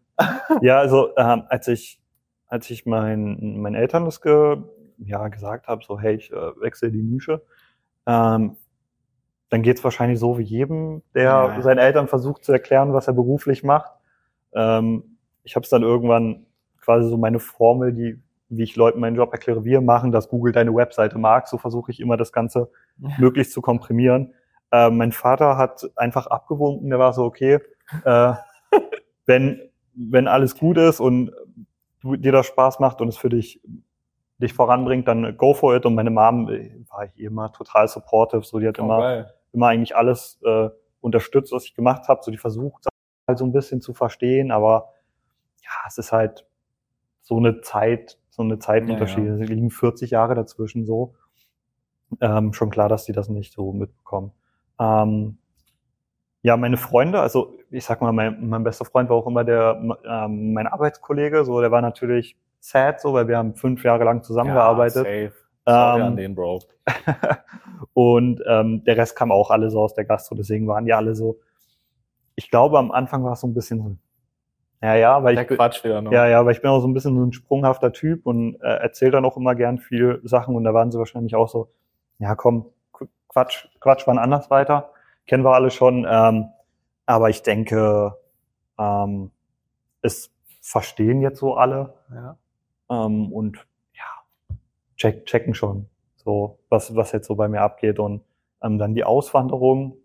[0.61, 2.01] ja, also ähm, als ich
[2.47, 4.57] als ich meinen meinen Eltern das ge,
[4.97, 7.43] ja, gesagt habe, so hey, ich äh, wechsle die Nische,
[8.09, 8.55] ähm,
[9.49, 11.61] dann geht's wahrscheinlich so wie jedem, der Ja.
[11.61, 13.91] seinen Eltern versucht zu erklären, was er beruflich macht.
[14.53, 16.45] Ähm, ich habe es dann irgendwann
[16.81, 18.19] quasi so meine Formel, die
[18.51, 21.47] wie ich Leuten meinen Job erkläre, wir machen, dass Google deine Webseite mag.
[21.47, 23.09] So versuche ich immer das Ganze Ja.
[23.19, 24.33] möglichst zu komprimieren.
[24.71, 27.59] Äh, mein Vater hat einfach abgewunken, der war so, okay,
[28.05, 28.33] äh,
[29.27, 29.61] wenn,
[29.93, 31.31] wenn alles gut ist und
[32.01, 33.61] du, dir das Spaß macht und es für dich,
[34.39, 35.85] dich voranbringt, dann go for it.
[35.85, 39.33] Und meine Mom äh, war hier immer total supportive, so die hat Oh, immer, geil.
[39.53, 40.69] immer eigentlich alles äh,
[41.01, 42.21] unterstützt, was ich gemacht habe.
[42.23, 42.87] So die versucht
[43.27, 44.89] halt so ein bisschen zu verstehen, aber
[45.63, 46.47] ja, es ist halt
[47.21, 49.25] so eine Zeit, so eine Zeitunterschied.
[49.25, 51.13] Ja, Es liegen 40 Jahre dazwischen so.
[52.21, 54.31] Ähm, schon klar, dass die das nicht so mitbekommen.
[54.79, 55.37] Ähm,
[56.41, 59.79] ja, meine Freunde, also ich sag mal, mein, mein bester Freund war auch immer der,
[60.05, 64.23] ähm, mein Arbeitskollege, so der war natürlich sad, so, weil wir haben fünf Jahre lang
[64.23, 65.05] zusammengearbeitet.
[65.05, 65.33] Ja, safe.
[65.65, 66.59] Sorry Ähm, an den, Bro.
[67.93, 71.15] und ähm, der Rest kam auch alle so aus der Gastro, deswegen waren die alle
[71.15, 71.39] so.
[72.35, 73.95] Ich glaube, am Anfang war es so ein bisschen so,
[74.81, 76.11] ja, ja, weil Der ich Quatsch wieder noch.
[76.11, 78.77] ja, ja, weil ich bin auch so ein bisschen so ein sprunghafter Typ und äh,
[78.77, 81.69] erzähle dann auch immer gern viel Sachen und da waren sie wahrscheinlich auch so,
[82.17, 84.91] ja, komm, Qu- Quatsch, Quatsch, wann anders weiter,
[85.27, 86.45] kennen wir alle schon, ähm,
[87.05, 88.15] aber ich denke,
[88.79, 89.31] ähm,
[90.01, 92.37] es verstehen jetzt so alle Ja.
[92.89, 93.57] Ähm, und
[93.93, 94.03] ja,
[94.97, 98.21] check, checken schon, so was was jetzt so bei mir abgeht und
[98.61, 99.95] ähm, dann die Auswanderung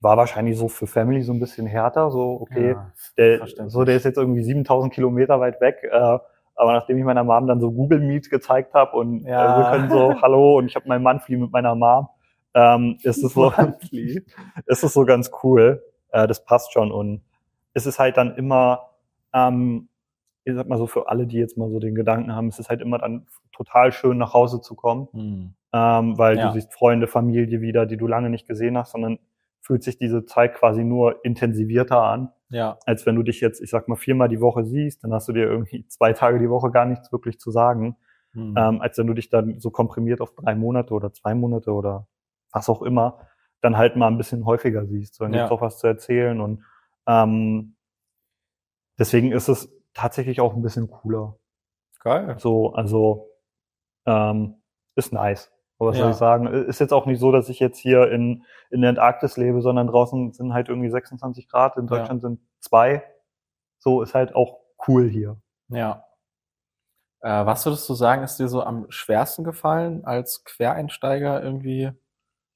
[0.00, 3.96] war wahrscheinlich so für Family so ein bisschen härter, so okay, Ja, der, so der
[3.96, 6.18] ist jetzt irgendwie 7000 Kilometer weit weg, äh,
[6.54, 9.54] aber nachdem ich meiner Mom dann so Google Meet gezeigt habe und Ja.
[9.54, 12.08] äh, wir können so Hallo und ich habe mein Monthly mit meiner Mom,
[12.54, 13.50] ähm, ist es so
[14.66, 15.82] ist es so ganz cool.
[16.10, 16.90] Äh, das passt schon.
[16.92, 17.22] Und
[17.72, 18.90] es ist halt dann immer,
[19.32, 19.88] ähm,
[20.44, 22.68] ich sag mal so, für alle, die jetzt mal so den Gedanken haben, es ist
[22.68, 25.54] halt immer dann total schön, nach Hause zu kommen, Hm.
[25.72, 26.48] ähm, weil Ja.
[26.48, 29.18] du siehst Freunde, Familie wieder, die du lange nicht gesehen hast, sondern
[29.60, 32.78] fühlt sich diese Zeit quasi nur intensivierter an, Ja.
[32.86, 35.32] als wenn du dich jetzt, ich sag mal, viermal die Woche siehst, dann hast du
[35.32, 37.96] dir irgendwie zwei Tage die Woche gar nichts wirklich zu sagen,
[38.32, 38.54] Hm.
[38.56, 42.08] ähm, als wenn du dich dann so komprimiert auf drei Monate oder zwei Monate oder
[42.52, 43.18] was auch immer,
[43.60, 45.14] dann halt mal ein bisschen häufiger siehst.
[45.14, 45.40] So, dann Ja.
[45.40, 46.64] gibt's auch was zu erzählen und
[47.06, 47.76] ähm,
[48.98, 51.36] deswegen ist es tatsächlich auch ein bisschen cooler.
[52.00, 52.36] Geil.
[52.38, 53.28] So, also
[54.06, 54.56] ähm,
[54.96, 55.52] ist nice.
[55.78, 56.02] Aber was Ja.
[56.04, 56.46] soll ich sagen?
[56.46, 59.86] Ist jetzt auch nicht so, dass ich jetzt hier in, in der Antarktis lebe, sondern
[59.86, 61.96] draußen sind halt irgendwie 26 Grad, in Ja.
[61.98, 63.02] Deutschland sind zwei.
[63.78, 65.40] So ist halt auch cool hier.
[65.68, 66.04] Ja.
[67.20, 71.90] Äh, was würdest du sagen, ist dir so am schwersten gefallen als Quereinsteiger irgendwie,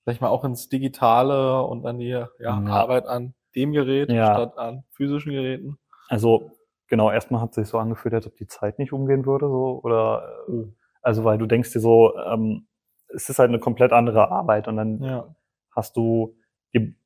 [0.05, 2.59] sag ich mal, auch ins Digitale und an die ja, Ja.
[2.67, 4.35] Arbeit an dem Gerät Ja.
[4.35, 5.79] statt an physischen Geräten?
[6.09, 6.56] Also
[6.89, 9.81] genau, erstmal hat es sich so angefühlt, als ob die Zeit nicht umgehen würde, so
[9.83, 10.65] oder äh,
[11.03, 12.67] also weil du denkst dir so, ähm,
[13.09, 15.35] es ist halt eine komplett andere Arbeit und dann Ja.
[15.75, 16.37] hast du,
[16.75, 16.97] die,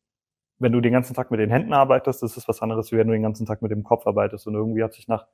[0.59, 3.07] wenn du den ganzen Tag mit den Händen arbeitest, das ist was anderes, wie wenn
[3.09, 5.27] du den ganzen Tag mit dem Kopf arbeitest und irgendwie hat sich nach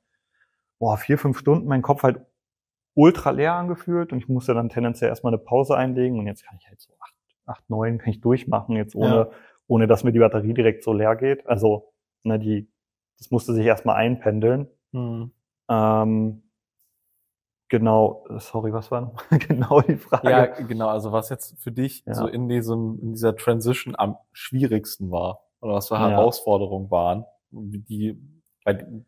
[0.79, 2.21] boah, vier, fünf Stunden mein Kopf halt
[2.95, 6.57] ultra leer angefühlt und ich musste dann tendenziell erstmal eine Pause einlegen und jetzt kann
[6.59, 9.29] ich halt so acht, acht neun kann ich durchmachen, jetzt ohne, Ja.
[9.67, 11.47] ohne dass mir die Batterie direkt so leer geht.
[11.47, 12.69] Also, ne, die,
[13.17, 14.67] das musste sich erstmal einpendeln.
[14.93, 15.31] Hm.
[15.69, 16.43] Ähm,
[17.69, 20.29] genau, sorry, was war noch genau die Frage?
[20.29, 20.89] Ja, genau.
[20.89, 22.13] Also was jetzt für dich Ja.
[22.13, 26.09] so in diesem, in dieser Transition am schwierigsten war oder was für Ja.
[26.09, 28.19] Herausforderungen waren, die,
[28.63, 29.05] weil,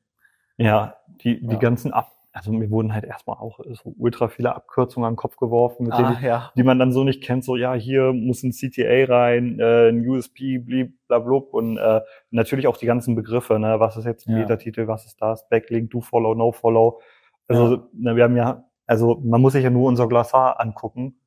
[0.57, 1.59] Ja, die, die Ja.
[1.59, 5.35] ganzen Ab, also mir wurden halt erstmal auch so ultra viele Abkürzungen an den Kopf
[5.37, 6.51] geworfen, mit denen ah, ich, ja.
[6.55, 10.07] die man dann so nicht kennt, so ja, hier muss ein CTA rein, äh, ein
[10.07, 14.39] USP, blablabla und äh, natürlich auch die ganzen Begriffe, ne, was ist jetzt ein Ja.
[14.39, 17.01] Metatitel, was ist das, Backlink, do follow, no follow.
[17.47, 17.87] Also Ja.
[17.93, 21.19] ne, wir haben ja, also man muss sich ja nur unser Glossar angucken,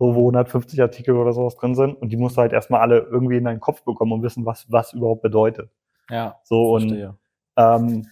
[0.00, 2.98] so wo 150 Artikel oder sowas drin sind und die musst du halt erstmal alle
[2.98, 5.70] irgendwie in deinen Kopf bekommen und wissen, was was überhaupt bedeutet.
[6.10, 7.16] Ja, So und verstehe.
[7.56, 8.06] ähm,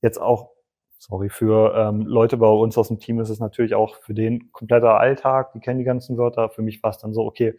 [0.00, 0.51] jetzt auch,
[1.02, 4.52] sorry, für ähm, Leute bei uns aus dem Team ist es natürlich auch für den
[4.52, 6.48] kompletter Alltag, die kennen die ganzen Wörter.
[6.48, 7.54] Für mich war es dann so, okay,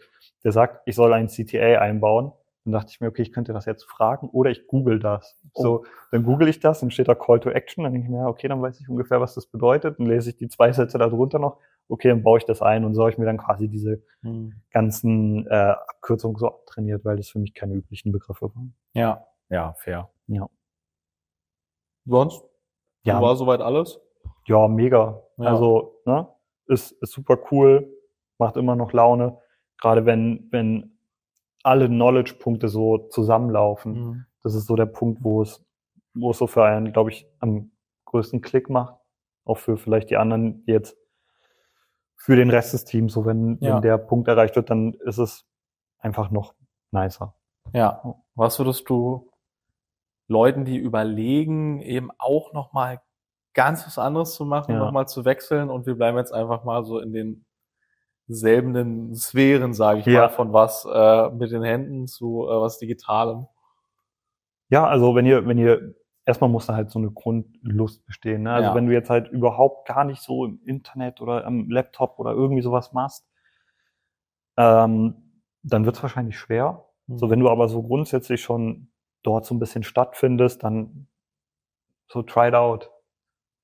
[0.46, 2.32] der sagt, ich soll ein CTA einbauen.
[2.64, 5.38] Dann dachte ich mir, okay, ich könnte das jetzt fragen oder ich google das.
[5.54, 8.26] So, dann google ich das, dann steht da Call to Action, dann denke ich mir,
[8.26, 10.00] okay, dann weiß ich ungefähr, was das bedeutet.
[10.00, 11.58] Dann lese ich die zwei Sätze darunter noch.
[11.90, 14.54] Okay, dann baue ich das ein und so habe ich mir dann quasi diese Hm.
[14.72, 18.74] ganzen äh, Abkürzungen so abtrainiert, weil das für mich keine üblichen Begriffe waren.
[18.94, 20.10] Ja, ja, fair.
[20.28, 20.48] Ja.
[22.06, 22.53] Sonst?
[23.04, 23.22] Ja.
[23.22, 24.00] War soweit alles?
[24.46, 25.22] Ja, mega.
[25.38, 25.50] Ja.
[25.50, 26.28] Also, ne,
[26.68, 27.90] ist, ist super cool,
[28.38, 29.38] macht immer noch Laune.
[29.80, 30.98] gerade wenn, wenn
[31.64, 34.26] alle Knowledge-Punkte so zusammenlaufen, Mhm.
[34.44, 35.66] das ist so der Punkt, wo es,
[36.14, 37.72] wo es so für einen, glaube ich, am
[38.06, 38.96] größten Klick macht.
[39.46, 40.98] Auch für vielleicht die anderen, die jetzt
[42.16, 43.76] für den Rest des Teams, so wenn, Ja.
[43.76, 45.46] wenn der Punkt erreicht wird, dann ist es
[46.00, 46.54] einfach noch
[46.92, 47.34] nicer.
[47.74, 48.16] Ja.
[48.36, 49.30] Was würdest du
[50.28, 53.02] Leuten, die überlegen, eben auch nochmal
[53.54, 54.80] ganz was anderes zu machen, Ja.
[54.80, 57.46] nochmal zu wechseln und wir bleiben jetzt einfach mal so in den
[58.28, 60.22] selben Sphären, sage ich Ja.
[60.22, 63.48] mal, von was äh, mit den Händen zu äh, was Digitalem.
[64.70, 65.94] Ja, also wenn ihr, wenn ihr,
[66.26, 68.44] erstmal muss da halt so eine Grundlust bestehen.
[68.44, 68.54] Ne?
[68.54, 68.76] Also Ja.
[68.76, 72.62] wenn du jetzt halt überhaupt gar nicht so im Internet oder am Laptop oder irgendwie
[72.62, 73.28] sowas machst,
[74.58, 76.86] ähm, dann wird es wahrscheinlich schwer.
[77.08, 77.18] Mhm.
[77.18, 78.88] So, wenn du aber so grundsätzlich schon
[79.24, 81.08] dort so ein bisschen stattfindest, dann
[82.10, 82.92] so try it out.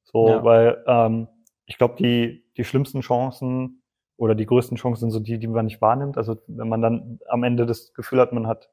[0.03, 0.43] So, Ja.
[0.43, 1.27] weil ähm,
[1.65, 3.83] ich glaube, die, die schlimmsten Chancen
[4.17, 6.17] oder die größten Chancen sind so die, die man nicht wahrnimmt.
[6.17, 8.71] Also wenn man dann am Ende das Gefühl hat, man hat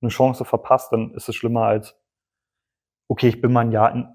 [0.00, 1.94] eine Chance verpasst, dann ist es schlimmer als,
[3.08, 4.08] okay, ich bin mal ein Jahr in,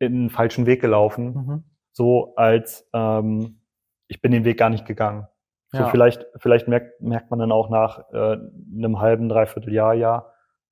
[0.00, 1.64] in den falschen Weg gelaufen, Mhm.
[1.92, 3.60] so als ähm,
[4.08, 5.28] ich bin den Weg gar nicht gegangen.
[5.72, 5.88] So Ja.
[5.90, 8.38] vielleicht, vielleicht merkt, merkt man dann auch nach äh,
[8.76, 10.26] einem halben, dreiviertel Jahr, ja,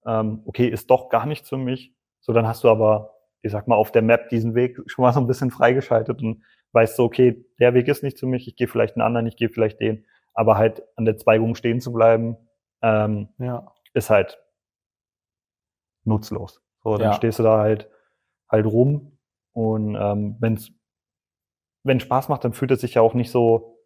[0.07, 1.94] ähm, okay, ist doch gar nichts für mich.
[2.20, 5.12] So, dann hast du aber, ich sag mal, auf der Map diesen Weg schon mal
[5.12, 6.42] so ein bisschen freigeschaltet und
[6.72, 9.36] weißt so, okay, der Weg ist nicht für mich, ich gehe vielleicht einen anderen, ich
[9.36, 12.36] gehe vielleicht den, aber halt an der Zweigung stehen zu bleiben,
[12.82, 13.72] ähm, Ja.
[13.94, 14.38] ist halt
[16.05, 16.62] nutzlos.
[16.82, 17.12] So, dann Ja.
[17.12, 17.88] stehst du da halt
[18.51, 19.18] halt rum
[19.53, 20.70] und ähm, wenn's
[21.84, 23.78] wenn Spaß macht, dann fühlt es sich ja auch nicht so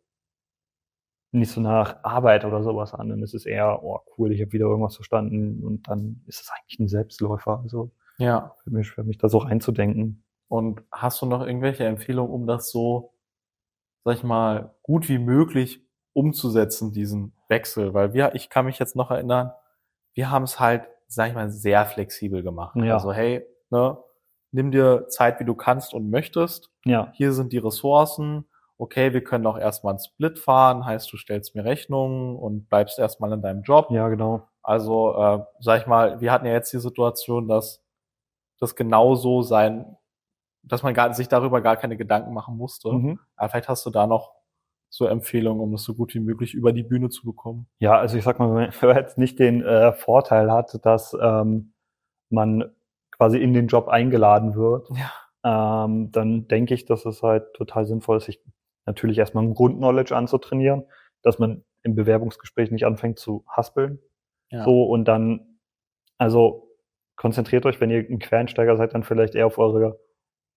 [1.33, 3.09] nicht so nach Arbeit oder sowas an.
[3.09, 6.51] Dann ist es eher, oh cool, ich habe wieder irgendwas verstanden und dann ist es
[6.51, 7.61] eigentlich ein Selbstläufer.
[7.63, 8.55] Also Ja.
[8.63, 10.25] für mich, für mich da so reinzudenken.
[10.49, 13.15] Und hast du noch irgendwelche Empfehlungen, um das so,
[14.05, 15.81] sag ich mal, gut wie möglich
[16.13, 17.95] umzusetzen, diesen Wechsel?
[17.95, 19.53] Weil wir, ich kann mich jetzt noch erinnern,
[20.15, 22.77] wir haben es halt, sag ich mal, sehr flexibel gemacht.
[22.77, 22.95] Ja.
[22.95, 23.97] Also hey, ne,
[24.51, 26.71] nimm dir Zeit, wie du kannst und möchtest.
[26.85, 28.45] Ja, Hier sind die Ressourcen.
[28.79, 32.99] Okay, wir können auch erstmal einen Split fahren, heißt du stellst mir Rechnungen und bleibst
[32.99, 33.89] erstmal in deinem Job.
[33.91, 34.49] ja, genau.
[34.65, 37.83] Also, äh, sag ich mal, wir hatten ja jetzt die Situation, dass
[38.61, 39.97] das genauso sein,
[40.63, 42.93] dass man gar, sich darüber gar keine Gedanken machen musste.
[42.93, 43.19] Mhm.
[43.35, 44.33] Aber vielleicht hast du da noch
[44.89, 47.67] so Empfehlungen, um das so gut wie möglich über die Bühne zu bekommen.
[47.81, 51.73] Ja, also ich sag mal, wenn man jetzt nicht den äh, Vorteil hat, dass ähm,
[52.31, 52.73] man
[53.11, 54.89] quasi in den Job eingeladen wird,
[55.43, 55.85] Ja.
[55.85, 58.41] ähm, dann denke ich, dass es halt total sinnvoll ist, sich
[58.87, 60.85] natürlich erstmal ein Grundknowledge anzutrainieren,
[61.23, 63.99] dass man im Bewerbungsgespräch nicht anfängt zu haspeln.
[64.51, 64.65] Ja.
[64.65, 65.59] So und dann,
[66.19, 66.69] also
[67.17, 70.01] konzentriert euch, wenn ihr ein Quereinsteiger seid, dann vielleicht eher auf eure,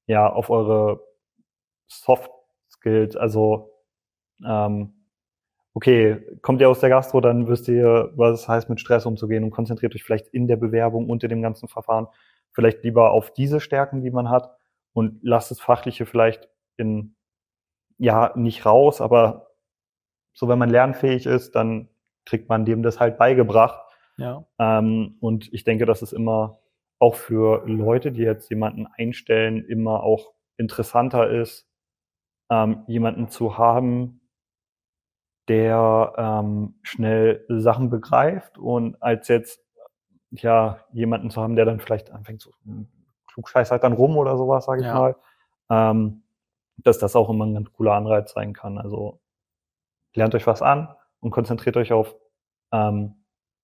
[0.07, 1.01] ja, auf eure
[1.87, 2.31] Soft
[2.69, 3.71] Skills, also
[4.45, 4.93] ähm,
[5.73, 9.43] okay, kommt ihr aus der Gastro, dann wisst ihr, was es heißt, mit Stress umzugehen
[9.43, 12.07] und konzentriert euch vielleicht in der Bewerbung in dem ganzen Verfahren
[12.53, 14.49] vielleicht lieber auf diese Stärken, die man hat
[14.93, 17.15] und lasst das Fachliche vielleicht in,
[17.97, 19.47] ja, nicht raus, aber
[20.33, 21.89] so, wenn man lernfähig ist, dann
[22.25, 23.81] kriegt man dem das halt beigebracht.
[24.17, 24.45] Ja.
[24.59, 26.59] Ähm, und ich denke, dass es immer
[26.99, 31.67] auch für Leute, die jetzt jemanden einstellen, immer auch interessanter ist,
[32.49, 34.21] ähm, jemanden zu haben,
[35.47, 39.63] der ähm, schnell Sachen begreift und als jetzt
[40.31, 42.51] ja jemanden zu haben, der dann vielleicht anfängt so
[43.31, 44.93] klugscheiß halt dann rum oder sowas, sage ich Ja.
[44.99, 45.15] mal,
[45.69, 46.23] ähm,
[46.77, 48.77] dass das auch immer ein ganz cooler Anreiz sein kann.
[48.77, 49.19] Also
[50.13, 52.15] lernt euch was an und konzentriert euch auf
[52.71, 53.15] ähm,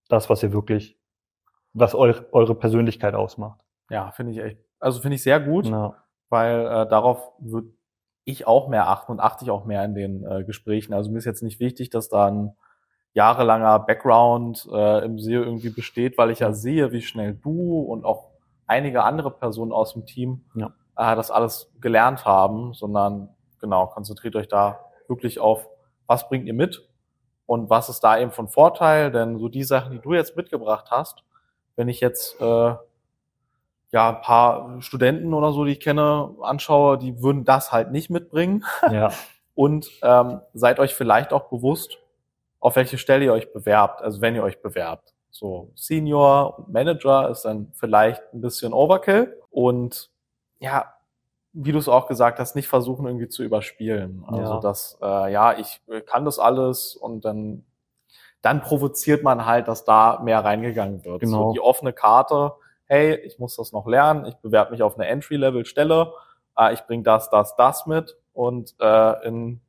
[0.10, 0.98] das, was ihr wirklich,
[1.74, 3.60] was eu eure Persönlichkeit ausmacht.
[3.90, 5.96] Ja, finde ich echt, also finde ich sehr gut, Ja.
[6.30, 7.70] weil äh, darauf würde
[8.24, 10.94] ich auch mehr achten und achte ich auch mehr in den äh, Gesprächen.
[10.94, 12.56] Also mir ist jetzt nicht wichtig, dass da ein
[13.14, 18.06] jahrelanger Background äh, im SEO irgendwie besteht, weil ich ja sehe, wie schnell du und
[18.06, 18.30] auch
[18.68, 20.72] einige andere Personen aus dem Team Ja.
[21.02, 23.30] Äh, das alles gelernt haben, sondern
[23.60, 25.68] genau, konzentriert euch da wirklich auf,
[26.06, 26.88] was bringt ihr mit
[27.48, 30.92] und was ist da eben von Vorteil, denn so die Sachen, die du jetzt mitgebracht
[30.92, 31.24] hast,
[31.76, 32.76] wenn ich jetzt äh,
[33.92, 38.10] ja ein paar Studenten oder so, die ich kenne, anschaue, die würden das halt nicht
[38.10, 38.64] mitbringen.
[38.92, 39.12] Ja,
[39.56, 41.98] und ähm, seid euch vielleicht auch bewusst,
[42.60, 45.16] auf welche Stelle ihr euch bewerbt, also wenn ihr euch bewerbt.
[45.32, 49.36] So Senior und Manager ist dann vielleicht ein bisschen Overkill.
[49.50, 50.11] Und
[50.62, 50.94] ja,
[51.54, 54.24] wie du es auch gesagt hast, nicht versuchen irgendwie zu überspielen.
[54.26, 54.60] Also Ja.
[54.62, 57.66] dass äh, ja, ich äh, kann das alles und dann
[58.42, 61.20] dann provoziert man halt, dass da mehr reingegangen wird.
[61.20, 61.50] Genau.
[61.50, 62.54] So die offene Karte,
[62.88, 66.14] hey, ich muss das noch lernen, ich bewerbe mich auf eine Entry-Level-Stelle,
[66.58, 69.62] äh, ich bringe das, das, das mit und äh, in,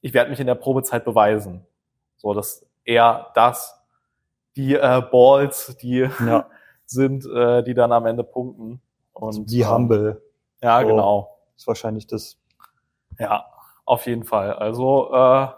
[0.00, 1.64] ich werde mich in der Probezeit beweisen.
[2.16, 3.80] So, das eher das,
[4.56, 6.48] die äh, Balls, die Ja.
[6.86, 8.80] sind, äh, die dann am Ende punkten.
[9.18, 10.22] Und Wie ähm, humble
[10.62, 10.86] Ja, So.
[10.86, 11.38] genau.
[11.56, 12.38] ist wahrscheinlich das.
[13.18, 13.46] Ja,
[13.84, 14.52] auf jeden Fall.
[14.52, 15.48] Also äh,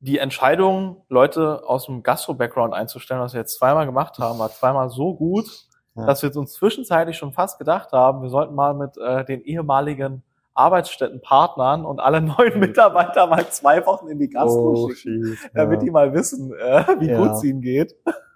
[0.00, 4.88] die Entscheidung, Leute aus dem Gastro-Background einzustellen, was wir jetzt zweimal gemacht haben, war zweimal
[4.90, 5.66] so gut,
[5.96, 6.06] Ja.
[6.06, 10.22] dass wir uns zwischenzeitlich schon fast gedacht haben, wir sollten mal mit äh, den ehemaligen
[10.54, 15.80] Arbeitsstättenpartnern und alle neuen Mitarbeiter mal zwei Wochen in die Gastro Oh, schicken, shit, damit
[15.80, 15.84] ja.
[15.86, 17.18] die mal wissen, äh, wie Ja.
[17.18, 17.94] gut es ihnen geht.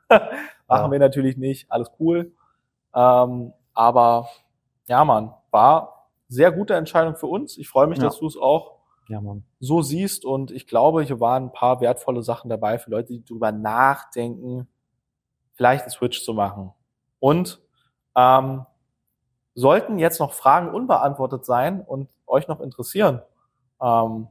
[0.68, 2.32] Machen wir natürlich nicht, alles cool.
[2.94, 4.28] Ähm, aber
[4.86, 7.58] ja, Mann, war sehr gute Entscheidung für uns.
[7.58, 8.04] Ich freue mich, Ja.
[8.04, 8.74] dass du es auch
[9.08, 9.20] ja,
[9.60, 13.24] so siehst und ich glaube, hier waren ein paar wertvolle Sachen dabei für Leute, die
[13.24, 14.66] drüber nachdenken,
[15.52, 16.72] vielleicht einen Switch zu machen.
[17.18, 17.60] Und
[18.16, 18.64] ähm,
[19.54, 23.20] sollten jetzt noch Fragen unbeantwortet sein und euch noch interessieren,
[23.80, 24.28] ähm,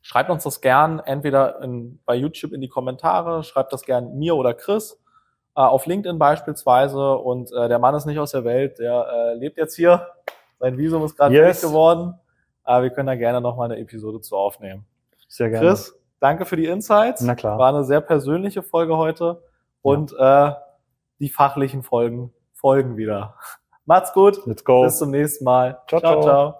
[0.00, 4.36] schreibt uns das gern entweder in, bei YouTube in die Kommentare, schreibt das gern mir
[4.36, 5.01] oder Chris,
[5.60, 7.16] auf LinkedIn beispielsweise.
[7.16, 10.06] Und äh, der Mann ist nicht aus der Welt, der äh, lebt jetzt hier.
[10.58, 11.60] Sein Visum ist gerade Yes.
[11.62, 12.14] geworden.
[12.64, 14.86] Aber wir können da gerne noch mal eine Episode zu aufnehmen.
[15.28, 15.66] Sehr gerne.
[15.66, 17.22] Chris, danke für die Insights.
[17.22, 17.58] Na klar.
[17.58, 19.42] War eine sehr persönliche Folge heute.
[19.82, 20.52] Und äh,
[21.18, 23.34] die fachlichen Folgen folgen wieder.
[23.84, 24.46] Macht's gut.
[24.46, 24.82] Let's go.
[24.82, 25.80] Bis zum nächsten Mal.
[25.88, 26.12] Ciao, ciao.
[26.12, 26.22] ciao.
[26.22, 26.58] ciao.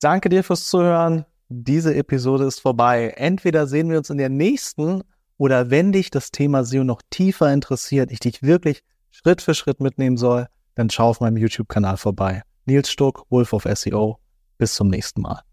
[0.00, 1.26] Danke dir fürs Zuhören.
[1.48, 3.12] Diese Episode ist vorbei.
[3.16, 5.02] Entweder sehen wir uns in der nächsten
[5.38, 9.80] oder wenn dich das Thema SEO noch tiefer interessiert, ich dich wirklich Schritt für Schritt
[9.80, 12.42] mitnehmen soll, dann schau auf meinem YouTube-Kanal vorbei.
[12.64, 14.18] Nils Stuck, Wolf of SEO.
[14.58, 15.45] Bis zum nächsten Mal.